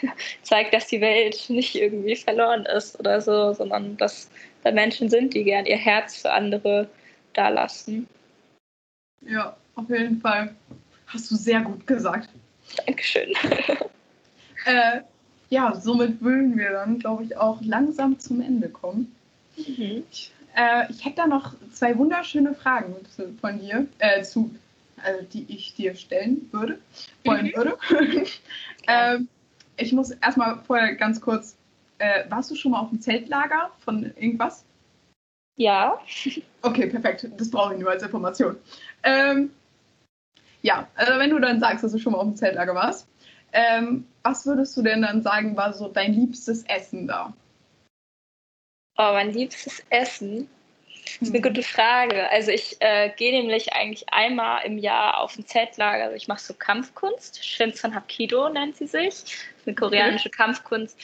zeigt, 0.42 0.74
dass 0.74 0.86
die 0.86 1.00
Welt 1.00 1.48
nicht 1.48 1.74
irgendwie 1.74 2.16
verloren 2.16 2.66
ist 2.66 2.98
oder 2.98 3.20
so, 3.20 3.52
sondern 3.52 3.96
dass 3.96 4.30
da 4.62 4.70
Menschen 4.70 5.08
sind, 5.08 5.34
die 5.34 5.44
gern 5.44 5.66
ihr 5.66 5.76
Herz 5.76 6.20
für 6.20 6.32
andere 6.32 6.88
dalassen. 7.34 8.08
Ja, 9.26 9.56
auf 9.74 9.88
jeden 9.88 10.20
Fall. 10.20 10.54
Hast 11.06 11.30
du 11.30 11.36
sehr 11.36 11.60
gut 11.60 11.86
gesagt. 11.86 12.28
Dankeschön. 12.86 13.32
äh, 14.64 15.00
ja, 15.50 15.74
somit 15.74 16.20
würden 16.22 16.56
wir 16.56 16.70
dann, 16.70 16.98
glaube 16.98 17.24
ich, 17.24 17.36
auch 17.36 17.60
langsam 17.62 18.18
zum 18.18 18.40
Ende 18.40 18.68
kommen. 18.68 19.14
Mhm. 19.56 20.04
Ich, 20.10 20.32
äh, 20.54 20.90
ich 20.90 21.04
hätte 21.04 21.16
da 21.16 21.26
noch 21.26 21.54
zwei 21.72 21.96
wunderschöne 21.96 22.54
Fragen 22.54 22.96
von 23.40 23.58
dir, 23.58 23.86
äh, 23.98 24.22
zu, 24.22 24.54
also 25.02 25.24
die 25.32 25.46
ich 25.48 25.74
dir 25.74 25.94
stellen 25.94 26.48
würde, 26.52 26.78
wollen 27.24 27.46
mhm. 27.46 27.56
würde. 27.56 27.76
ähm, 28.88 29.28
ich 29.76 29.92
muss 29.92 30.10
erstmal 30.10 30.60
vorher 30.62 30.94
ganz 30.94 31.20
kurz, 31.20 31.56
äh, 31.98 32.24
warst 32.28 32.50
du 32.50 32.54
schon 32.54 32.72
mal 32.72 32.80
auf 32.80 32.90
dem 32.90 33.00
Zeltlager 33.00 33.70
von 33.80 34.04
irgendwas? 34.16 34.64
Ja. 35.56 35.98
Okay, 36.62 36.86
perfekt. 36.86 37.28
Das 37.36 37.50
brauche 37.50 37.74
ich 37.74 37.80
nur 37.80 37.90
als 37.90 38.02
Information. 38.02 38.56
Ähm, 39.02 39.50
ja, 40.62 40.88
also 40.94 41.18
wenn 41.18 41.30
du 41.30 41.38
dann 41.38 41.60
sagst, 41.60 41.84
dass 41.84 41.92
du 41.92 41.98
schon 41.98 42.12
mal 42.12 42.18
auf 42.18 42.26
dem 42.26 42.36
Zeltlager 42.36 42.74
warst, 42.74 43.08
ähm, 43.52 44.06
was 44.22 44.46
würdest 44.46 44.76
du 44.76 44.82
denn 44.82 45.02
dann 45.02 45.22
sagen, 45.22 45.56
war 45.56 45.72
so 45.72 45.88
dein 45.88 46.14
liebstes 46.14 46.64
Essen 46.64 47.06
da? 47.06 47.34
Oh, 48.98 49.12
mein 49.12 49.32
liebstes 49.32 49.82
Essen? 49.90 50.48
Das 51.04 51.28
ist 51.28 51.34
eine 51.34 51.42
gute 51.42 51.62
Frage. 51.62 52.30
Also 52.30 52.50
ich 52.50 52.76
äh, 52.80 53.10
gehe 53.16 53.32
nämlich 53.32 53.72
eigentlich 53.72 54.12
einmal 54.12 54.64
im 54.64 54.78
Jahr 54.78 55.20
auf 55.20 55.36
ein 55.36 55.46
Zeltlager. 55.46 56.04
Also 56.04 56.16
ich 56.16 56.28
mache 56.28 56.40
so 56.40 56.54
Kampfkunst. 56.54 57.44
Shinsan 57.44 57.94
Hapkido 57.94 58.48
nennt 58.48 58.76
sie 58.76 58.86
sich. 58.86 59.08
Das 59.08 59.22
ist 59.22 59.66
eine 59.66 59.74
koreanische 59.74 60.28
okay. 60.28 60.36
Kampfkunst, 60.36 60.98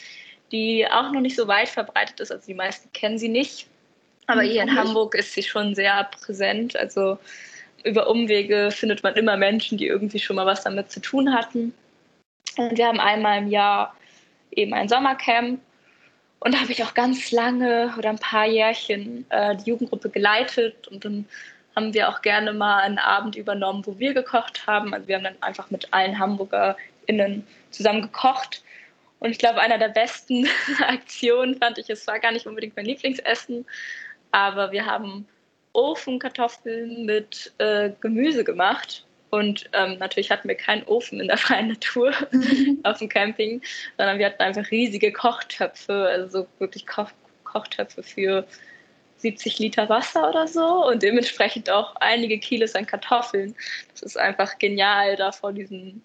die 0.52 0.86
auch 0.86 1.10
noch 1.12 1.20
nicht 1.20 1.36
so 1.36 1.48
weit 1.48 1.68
verbreitet 1.68 2.20
ist. 2.20 2.30
Also 2.30 2.46
die 2.46 2.54
meisten 2.54 2.92
kennen 2.92 3.18
sie 3.18 3.28
nicht. 3.28 3.66
Aber 4.26 4.42
hier 4.42 4.62
in 4.62 4.76
Hamburg 4.76 5.14
ist 5.14 5.32
sie 5.32 5.42
schon 5.42 5.74
sehr 5.74 6.04
präsent. 6.04 6.76
Also 6.76 7.18
über 7.84 8.08
Umwege 8.08 8.70
findet 8.70 9.02
man 9.02 9.14
immer 9.16 9.36
Menschen, 9.36 9.78
die 9.78 9.86
irgendwie 9.86 10.18
schon 10.18 10.36
mal 10.36 10.46
was 10.46 10.62
damit 10.62 10.90
zu 10.90 11.00
tun 11.00 11.34
hatten. 11.34 11.72
Und 12.56 12.76
wir 12.76 12.86
haben 12.86 13.00
einmal 13.00 13.38
im 13.38 13.48
Jahr 13.48 13.96
eben 14.50 14.74
ein 14.74 14.88
Sommercamp 14.88 15.60
und 16.40 16.54
da 16.54 16.60
habe 16.60 16.72
ich 16.72 16.84
auch 16.84 16.94
ganz 16.94 17.32
lange 17.32 17.94
oder 17.98 18.10
ein 18.10 18.18
paar 18.18 18.46
Jährchen 18.46 19.26
äh, 19.30 19.56
die 19.56 19.70
Jugendgruppe 19.70 20.08
geleitet 20.10 20.86
und 20.88 21.04
dann 21.04 21.26
haben 21.74 21.94
wir 21.94 22.08
auch 22.08 22.22
gerne 22.22 22.52
mal 22.52 22.82
einen 22.82 22.98
Abend 22.98 23.36
übernommen, 23.36 23.86
wo 23.86 23.98
wir 23.98 24.14
gekocht 24.14 24.66
haben. 24.66 24.92
Also 24.94 25.06
wir 25.06 25.16
haben 25.16 25.24
dann 25.24 25.40
einfach 25.42 25.70
mit 25.70 25.92
allen 25.92 26.18
HamburgerInnen 26.18 27.46
zusammen 27.70 28.02
gekocht. 28.02 28.64
Und 29.20 29.30
ich 29.30 29.38
glaube, 29.38 29.60
einer 29.60 29.78
der 29.78 29.88
besten 29.88 30.48
Aktionen 30.80 31.56
fand 31.56 31.78
ich, 31.78 31.88
es 31.88 32.06
war 32.06 32.18
gar 32.18 32.32
nicht 32.32 32.46
unbedingt 32.46 32.76
mein 32.76 32.86
Lieblingsessen, 32.86 33.64
aber 34.32 34.72
wir 34.72 34.86
haben 34.86 35.28
Ofenkartoffeln 35.72 37.04
mit 37.04 37.52
äh, 37.58 37.90
Gemüse 38.00 38.42
gemacht 38.42 39.04
und 39.30 39.68
ähm, 39.72 39.98
natürlich 39.98 40.30
hatten 40.30 40.48
wir 40.48 40.56
keinen 40.56 40.84
Ofen 40.84 41.20
in 41.20 41.28
der 41.28 41.36
freien 41.38 41.68
Natur 41.68 42.12
auf 42.82 42.98
dem 42.98 43.08
Camping, 43.08 43.62
sondern 43.96 44.18
wir 44.18 44.26
hatten 44.26 44.42
einfach 44.42 44.70
riesige 44.70 45.12
Kochtöpfe, 45.12 46.08
also 46.08 46.42
so 46.42 46.46
wirklich 46.58 46.86
Koch 46.86 47.10
Kochtöpfe 47.44 48.02
für 48.02 48.46
70 49.18 49.58
Liter 49.58 49.88
Wasser 49.88 50.28
oder 50.28 50.46
so 50.46 50.86
und 50.86 51.02
dementsprechend 51.02 51.70
auch 51.70 51.96
einige 51.96 52.38
Kilos 52.38 52.74
an 52.74 52.86
Kartoffeln. 52.86 53.54
Das 53.92 54.02
ist 54.02 54.18
einfach 54.18 54.58
genial, 54.58 55.16
da 55.16 55.32
vor 55.32 55.52
diesem 55.52 56.02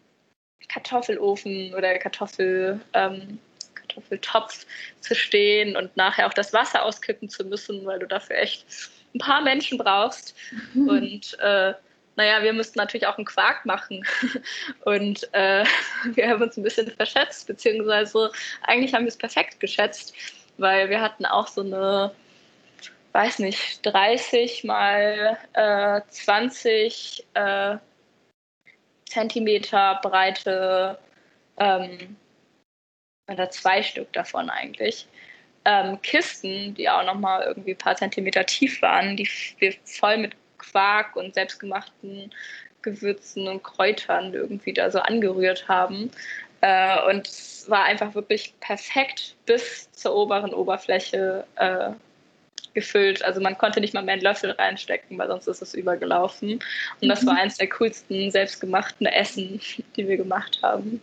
Kartoffelofen 0.70 1.74
oder 1.76 1.98
Kartoffel, 2.00 2.80
ähm, 2.94 3.40
Kartoffeltopf 3.76 4.66
zu 5.02 5.16
stehen 5.16 5.76
und 5.76 5.96
nachher 5.98 6.28
auch 6.28 6.34
das 6.34 6.54
Wasser 6.54 6.84
auskippen 6.84 7.30
zu 7.30 7.44
müssen, 7.44 7.86
weil 7.86 8.00
du 8.00 8.08
dafür 8.08 8.38
echt 8.38 8.66
ein 9.14 9.20
paar 9.20 9.42
Menschen 9.42 9.78
brauchst. 9.78 10.36
Und 10.74 11.38
äh, 11.40 11.74
naja, 12.16 12.44
wir 12.44 12.54
müssten 12.54 12.80
natürlich 12.80 13.08
auch 13.08 13.18
einen 13.18 13.26
Quark 13.26 13.66
machen. 13.66 14.06
Und 14.86 15.28
äh, 15.34 15.66
wir 16.14 16.30
haben 16.30 16.42
uns 16.42 16.58
ein 16.58 16.64
bisschen 16.64 16.92
verschätzt, 16.92 17.48
beziehungsweise 17.48 18.32
eigentlich 18.64 18.94
haben 18.94 19.04
wir 19.04 19.10
es 19.10 19.18
perfekt 19.18 19.60
geschätzt, 19.60 20.14
weil 20.58 20.90
wir 20.90 21.02
hatten 21.02 21.26
auch 21.26 21.48
so 21.48 21.62
eine, 21.62 22.14
weiß 23.14 23.40
nicht, 23.40 23.86
30 23.86 24.64
mal 24.64 25.38
äh, 25.54 26.02
20 26.10 27.26
äh, 27.34 27.78
Zentimeter 29.06 30.00
breite, 30.02 30.98
ähm, 31.58 32.18
oder 33.32 33.50
zwei 33.50 33.84
Stück 33.84 34.12
davon 34.14 34.50
eigentlich, 34.50 35.08
ähm, 35.66 36.02
Kisten, 36.02 36.74
die 36.76 36.90
auch 36.90 37.06
nochmal 37.06 37.44
irgendwie 37.44 37.72
ein 37.72 37.78
paar 37.78 37.96
Zentimeter 37.96 38.46
tief 38.46 38.82
waren, 38.82 39.16
die 39.16 39.30
wir 39.60 39.74
voll 39.86 40.18
mit 40.18 40.36
Quark 40.72 41.16
und 41.16 41.34
selbstgemachten 41.34 42.32
Gewürzen 42.82 43.48
und 43.48 43.64
Kräutern 43.64 44.34
irgendwie 44.34 44.74
da 44.74 44.92
so 44.92 45.00
angerührt 45.00 45.68
haben. 45.68 46.12
Äh, 46.62 47.10
und 47.10 47.28
es 47.28 47.70
war 47.70 47.84
einfach 47.84 48.14
wirklich 48.14 48.54
perfekt 48.60 49.36
bis 49.46 49.92
zur 49.92 50.16
oberen 50.16 50.54
Oberfläche 50.54 51.46
äh, 51.56 51.90
gefüllt. 52.74 53.24
Also 53.24 53.42
man 53.42 53.58
konnte 53.58 53.82
nicht 53.82 53.94
mal 53.94 54.04
mehr 54.04 54.14
einen 54.14 54.24
Löffel 54.24 54.52
reinstecken, 54.52 55.18
weil 55.18 55.28
sonst 55.28 55.48
ist 55.48 55.62
es 55.62 55.74
übergelaufen. 55.74 56.60
Und 57.02 57.10
das 57.10 57.26
war 57.26 57.34
mhm. 57.34 57.40
eines 57.40 57.58
der 57.58 57.70
coolsten 57.70 58.32
selbstgemachten 58.32 59.08
Essen, 59.08 59.60
die 59.96 60.08
wir 60.08 60.18
gemacht 60.18 60.60
haben. 60.62 61.02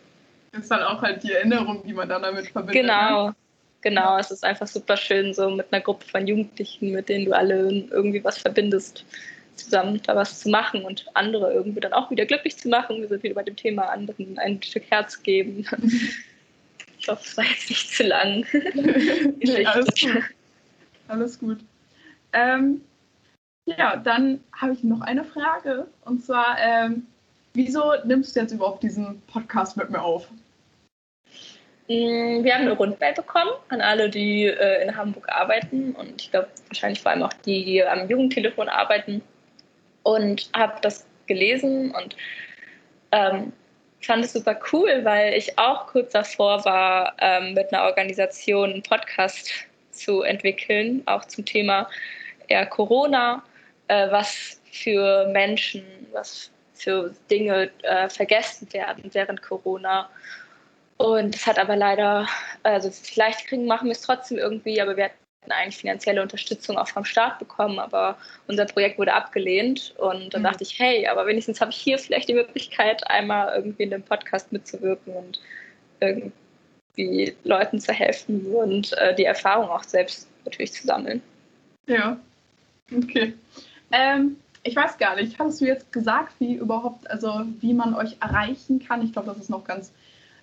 Das 0.53 0.62
ist 0.62 0.70
dann 0.70 0.83
auch 0.83 1.01
halt 1.01 1.23
die 1.23 1.33
Erinnerung, 1.33 1.83
die 1.87 1.92
man 1.92 2.09
dann 2.09 2.23
damit 2.23 2.49
verbindet. 2.49 2.83
Genau, 2.83 3.29
ne? 3.29 3.35
genau. 3.83 4.18
Es 4.18 4.31
ist 4.31 4.44
einfach 4.44 4.66
super 4.66 4.96
schön, 4.96 5.33
so 5.33 5.49
mit 5.51 5.73
einer 5.73 5.81
Gruppe 5.81 6.07
von 6.07 6.27
Jugendlichen, 6.27 6.92
mit 6.92 7.09
denen 7.09 7.27
du 7.27 7.33
alle 7.33 7.87
irgendwie 7.90 8.23
was 8.25 8.38
verbindest 8.38 9.05
zusammen 9.64 10.01
da 10.07 10.16
was 10.16 10.40
zu 10.40 10.49
machen 10.49 10.85
und 10.85 11.07
andere 11.14 11.53
irgendwie 11.53 11.81
dann 11.81 11.92
auch 11.92 12.11
wieder 12.11 12.27
glücklich 12.27 12.57
zu 12.57 12.68
machen. 12.68 13.01
Wir 13.01 13.09
sind 13.09 13.23
wieder 13.23 13.35
bei 13.35 13.42
dem 13.42 13.57
Thema 13.57 13.90
anderen 13.90 14.38
ein 14.38 14.62
Stück 14.62 14.85
Herz 14.90 15.23
geben. 15.23 15.66
hoffe, 17.11 17.23
es 17.25 17.37
war 17.37 17.44
jetzt 17.44 17.68
nicht 17.68 17.94
zu 17.94 18.03
lang. 18.05 18.46
nee, 18.53 19.66
alles 19.66 19.87
gut. 20.01 20.23
Alles 21.09 21.38
gut. 21.38 21.59
Ähm, 22.33 22.81
ja, 23.66 23.96
dann 23.96 24.40
habe 24.53 24.73
ich 24.73 24.83
noch 24.85 25.01
eine 25.01 25.25
Frage. 25.25 25.87
Und 26.05 26.25
zwar, 26.25 26.57
ähm, 26.59 27.07
wieso 27.55 27.94
nimmst 28.05 28.35
du 28.35 28.40
jetzt 28.40 28.53
überhaupt 28.53 28.83
diesen 28.83 29.20
Podcast 29.23 29.77
mit 29.77 29.90
mir 29.90 30.03
auf? 30.03 30.29
Mm, 31.88 32.44
wir 32.44 32.55
haben 32.55 32.62
eine 32.62 32.73
Rundmail 32.73 33.14
bekommen 33.14 33.51
an 33.68 33.81
alle, 33.81 34.09
die 34.09 34.44
äh, 34.44 34.83
in 34.83 34.96
Hamburg 34.96 35.29
arbeiten 35.29 35.92
und 35.92 36.23
ich 36.23 36.31
glaube 36.31 36.49
wahrscheinlich 36.68 37.01
vor 37.01 37.11
allem 37.11 37.25
auch 37.25 37.33
die, 37.33 37.64
die 37.64 37.83
am 37.83 38.09
Jugendtelefon 38.09 38.68
arbeiten. 38.68 39.23
Und 40.03 40.51
habe 40.55 40.79
das 40.83 41.07
gelesen 41.27 41.93
und 41.93 42.17
ähm, 43.13 43.53
fand 44.01 44.25
es 44.25 44.33
super 44.33 44.59
cool, 44.73 45.05
weil 45.05 45.35
ich 45.35 45.59
auch 45.59 45.87
kurz 45.87 46.13
davor 46.13 46.65
war, 46.65 47.15
ähm, 47.19 47.55
mit 47.55 47.73
einer 47.73 47.85
Organisation 47.85 48.73
einen 48.73 48.83
Podcast 48.83 49.51
zu 49.93 50.23
entwickeln, 50.23 51.03
auch 51.07 51.25
zum 51.27 51.45
Thema 51.45 51.89
eher 52.49 52.67
Corona, 52.67 53.43
äh, 53.89 54.11
was 54.11 54.61
für 54.73 55.27
Menschen, 55.29 55.85
was 56.13 56.51
für 56.75 57.15
Dinge 57.31 57.71
äh, 57.83 58.09
vergessen 58.09 58.73
werden 58.73 59.11
während 59.13 59.43
Corona. 59.43 60.09
Und 60.97 61.35
es 61.35 61.47
hat 61.47 61.59
aber 61.59 61.77
leider, 61.77 62.27
also 62.63 62.91
vielleicht 62.91 63.47
kriegen, 63.47 63.67
machen 63.67 63.87
wir 63.87 63.93
es 63.93 64.03
trotzdem 64.03 64.39
irgendwie, 64.39 64.81
aber 64.81 64.97
wir 64.97 65.05
hatten 65.05 65.19
eigentlich 65.48 65.79
finanzielle 65.79 66.22
Unterstützung 66.22 66.76
auch 66.76 66.88
vom 66.88 67.05
Staat 67.05 67.38
bekommen, 67.38 67.79
aber 67.79 68.18
unser 68.46 68.66
Projekt 68.66 68.98
wurde 68.98 69.14
abgelehnt. 69.14 69.94
Und 69.98 70.35
dann 70.35 70.42
mhm. 70.42 70.46
dachte 70.46 70.64
ich, 70.64 70.79
hey, 70.79 71.07
aber 71.07 71.26
wenigstens 71.26 71.61
habe 71.61 71.70
ich 71.70 71.79
hier 71.79 71.98
vielleicht 71.98 72.29
die 72.29 72.35
Möglichkeit, 72.35 73.09
einmal 73.09 73.55
irgendwie 73.57 73.85
in 73.85 73.90
dem 73.90 74.03
Podcast 74.03 74.53
mitzuwirken 74.53 75.14
und 75.14 75.40
irgendwie 76.00 77.35
Leuten 77.44 77.81
zu 77.81 77.92
helfen 77.92 78.46
und 78.55 78.92
äh, 78.98 79.14
die 79.14 79.24
Erfahrung 79.24 79.68
auch 79.68 79.85
selbst 79.85 80.29
natürlich 80.44 80.72
zu 80.72 80.87
sammeln. 80.87 81.22
Ja, 81.87 82.18
okay. 82.94 83.35
Ähm, 83.92 84.37
ich 84.62 84.76
weiß 84.76 84.98
gar 84.98 85.16
nicht, 85.16 85.38
hattest 85.38 85.61
du 85.61 85.66
jetzt 85.66 85.92
gesagt, 85.92 86.35
wie 86.38 86.55
überhaupt, 86.55 87.11
also 87.11 87.44
wie 87.61 87.72
man 87.72 87.94
euch 87.94 88.16
erreichen 88.20 88.85
kann? 88.87 89.03
Ich 89.03 89.12
glaube, 89.12 89.29
das 89.29 89.38
ist 89.38 89.50
noch 89.50 89.64
ganz 89.64 89.92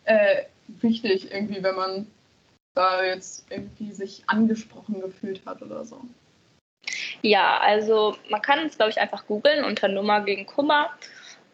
äh, 0.05 0.43
wichtig, 0.67 1.31
irgendwie, 1.31 1.62
wenn 1.62 1.75
man 1.75 2.07
da 2.77 3.03
jetzt 3.03 3.45
irgendwie 3.49 3.91
sich 3.91 4.23
angesprochen 4.27 5.01
gefühlt 5.01 5.45
hat 5.45 5.61
oder 5.61 5.83
so. 5.83 6.01
Ja, 7.21 7.57
also 7.59 8.15
man 8.29 8.41
kann 8.41 8.59
uns, 8.59 8.77
glaube 8.77 8.91
ich, 8.91 8.99
einfach 8.99 9.25
googeln 9.25 9.65
unter 9.65 9.87
Nummer 9.87 10.21
gegen 10.21 10.45
Kummer. 10.45 10.91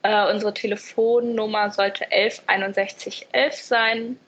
Äh, 0.04 0.32
unsere 0.32 0.54
Telefonnummer 0.54 1.72
sollte 1.72 2.06
116111 2.12 3.54
sein. 3.56 4.20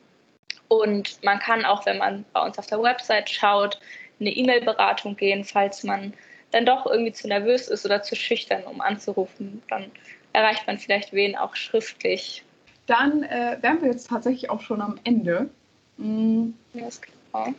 Und 0.67 1.23
man 1.23 1.39
kann 1.39 1.65
auch, 1.65 1.85
wenn 1.85 1.97
man 1.97 2.25
bei 2.33 2.41
uns 2.41 2.57
auf 2.57 2.67
der 2.67 2.81
Website 2.81 3.29
schaut, 3.29 3.79
eine 4.19 4.31
E-Mail-Beratung 4.31 5.17
gehen, 5.17 5.43
falls 5.43 5.83
man 5.83 6.13
dann 6.51 6.65
doch 6.65 6.85
irgendwie 6.85 7.11
zu 7.11 7.27
nervös 7.27 7.67
ist 7.67 7.85
oder 7.85 8.01
zu 8.01 8.15
schüchtern, 8.15 8.63
um 8.63 8.79
anzurufen. 8.79 9.61
Dann 9.69 9.91
erreicht 10.31 10.65
man 10.65 10.77
vielleicht 10.77 11.11
wen 11.11 11.35
auch 11.35 11.55
schriftlich. 11.55 12.43
Dann 12.87 13.23
äh, 13.23 13.57
wären 13.61 13.81
wir 13.81 13.89
jetzt 13.89 14.09
tatsächlich 14.09 14.49
auch 14.49 14.61
schon 14.61 14.81
am 14.81 14.97
Ende. 15.03 15.49
Mhm. 15.97 16.53
Ist 16.73 17.01
klar. 17.01 17.53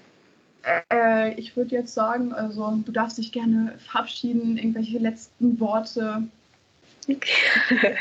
Äh, 0.91 1.35
ich 1.35 1.57
würde 1.57 1.75
jetzt 1.77 1.95
sagen, 1.95 2.33
also 2.33 2.79
du 2.85 2.93
darfst 2.93 3.19
dich 3.19 3.33
gerne 3.33 3.79
verabschieden, 3.79 4.59
irgendwelche 4.59 4.99
letzten 4.99 5.59
Worte. 5.61 6.23
Okay. 7.09 7.97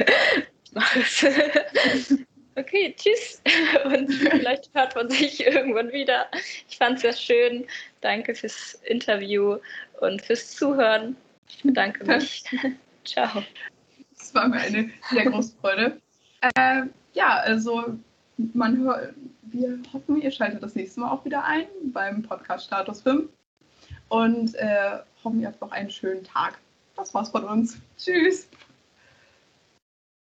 Okay, 2.57 2.95
tschüss. 2.97 3.41
Und 3.83 4.13
vielleicht 4.13 4.73
hört 4.73 4.95
man 4.95 5.09
sich 5.09 5.45
irgendwann 5.45 5.91
wieder. 5.91 6.27
Ich 6.69 6.77
fand 6.77 6.95
es 6.95 7.01
sehr 7.01 7.13
schön. 7.13 7.65
Danke 7.99 8.33
fürs 8.33 8.79
Interview 8.85 9.57
und 9.99 10.21
fürs 10.21 10.51
Zuhören. 10.51 11.17
Ich 11.49 11.63
bedanke 11.63 12.05
mich. 12.05 12.45
Ciao. 13.03 13.43
Es 14.17 14.33
war 14.33 14.47
mir 14.47 14.61
eine 14.61 14.89
sehr 15.11 15.25
große 15.25 15.53
Freude. 15.59 15.99
Äh, 16.55 16.83
ja, 17.13 17.39
also 17.39 17.97
man 18.37 18.77
hört, 18.77 19.13
wir 19.43 19.79
hoffen, 19.93 20.21
ihr 20.21 20.31
schaltet 20.31 20.63
das 20.63 20.75
nächste 20.75 20.99
Mal 21.01 21.11
auch 21.11 21.23
wieder 21.25 21.43
ein 21.43 21.65
beim 21.93 22.21
Podcast 22.21 22.65
Status 22.65 23.01
5 23.01 23.29
und 24.09 24.55
äh, 24.55 24.99
hoffen, 25.23 25.41
ihr 25.41 25.47
habt 25.47 25.61
noch 25.61 25.71
einen 25.71 25.89
schönen 25.89 26.23
Tag. 26.23 26.59
Das 26.95 27.13
war's 27.13 27.29
von 27.29 27.43
uns. 27.43 27.77
Tschüss. 27.97 28.47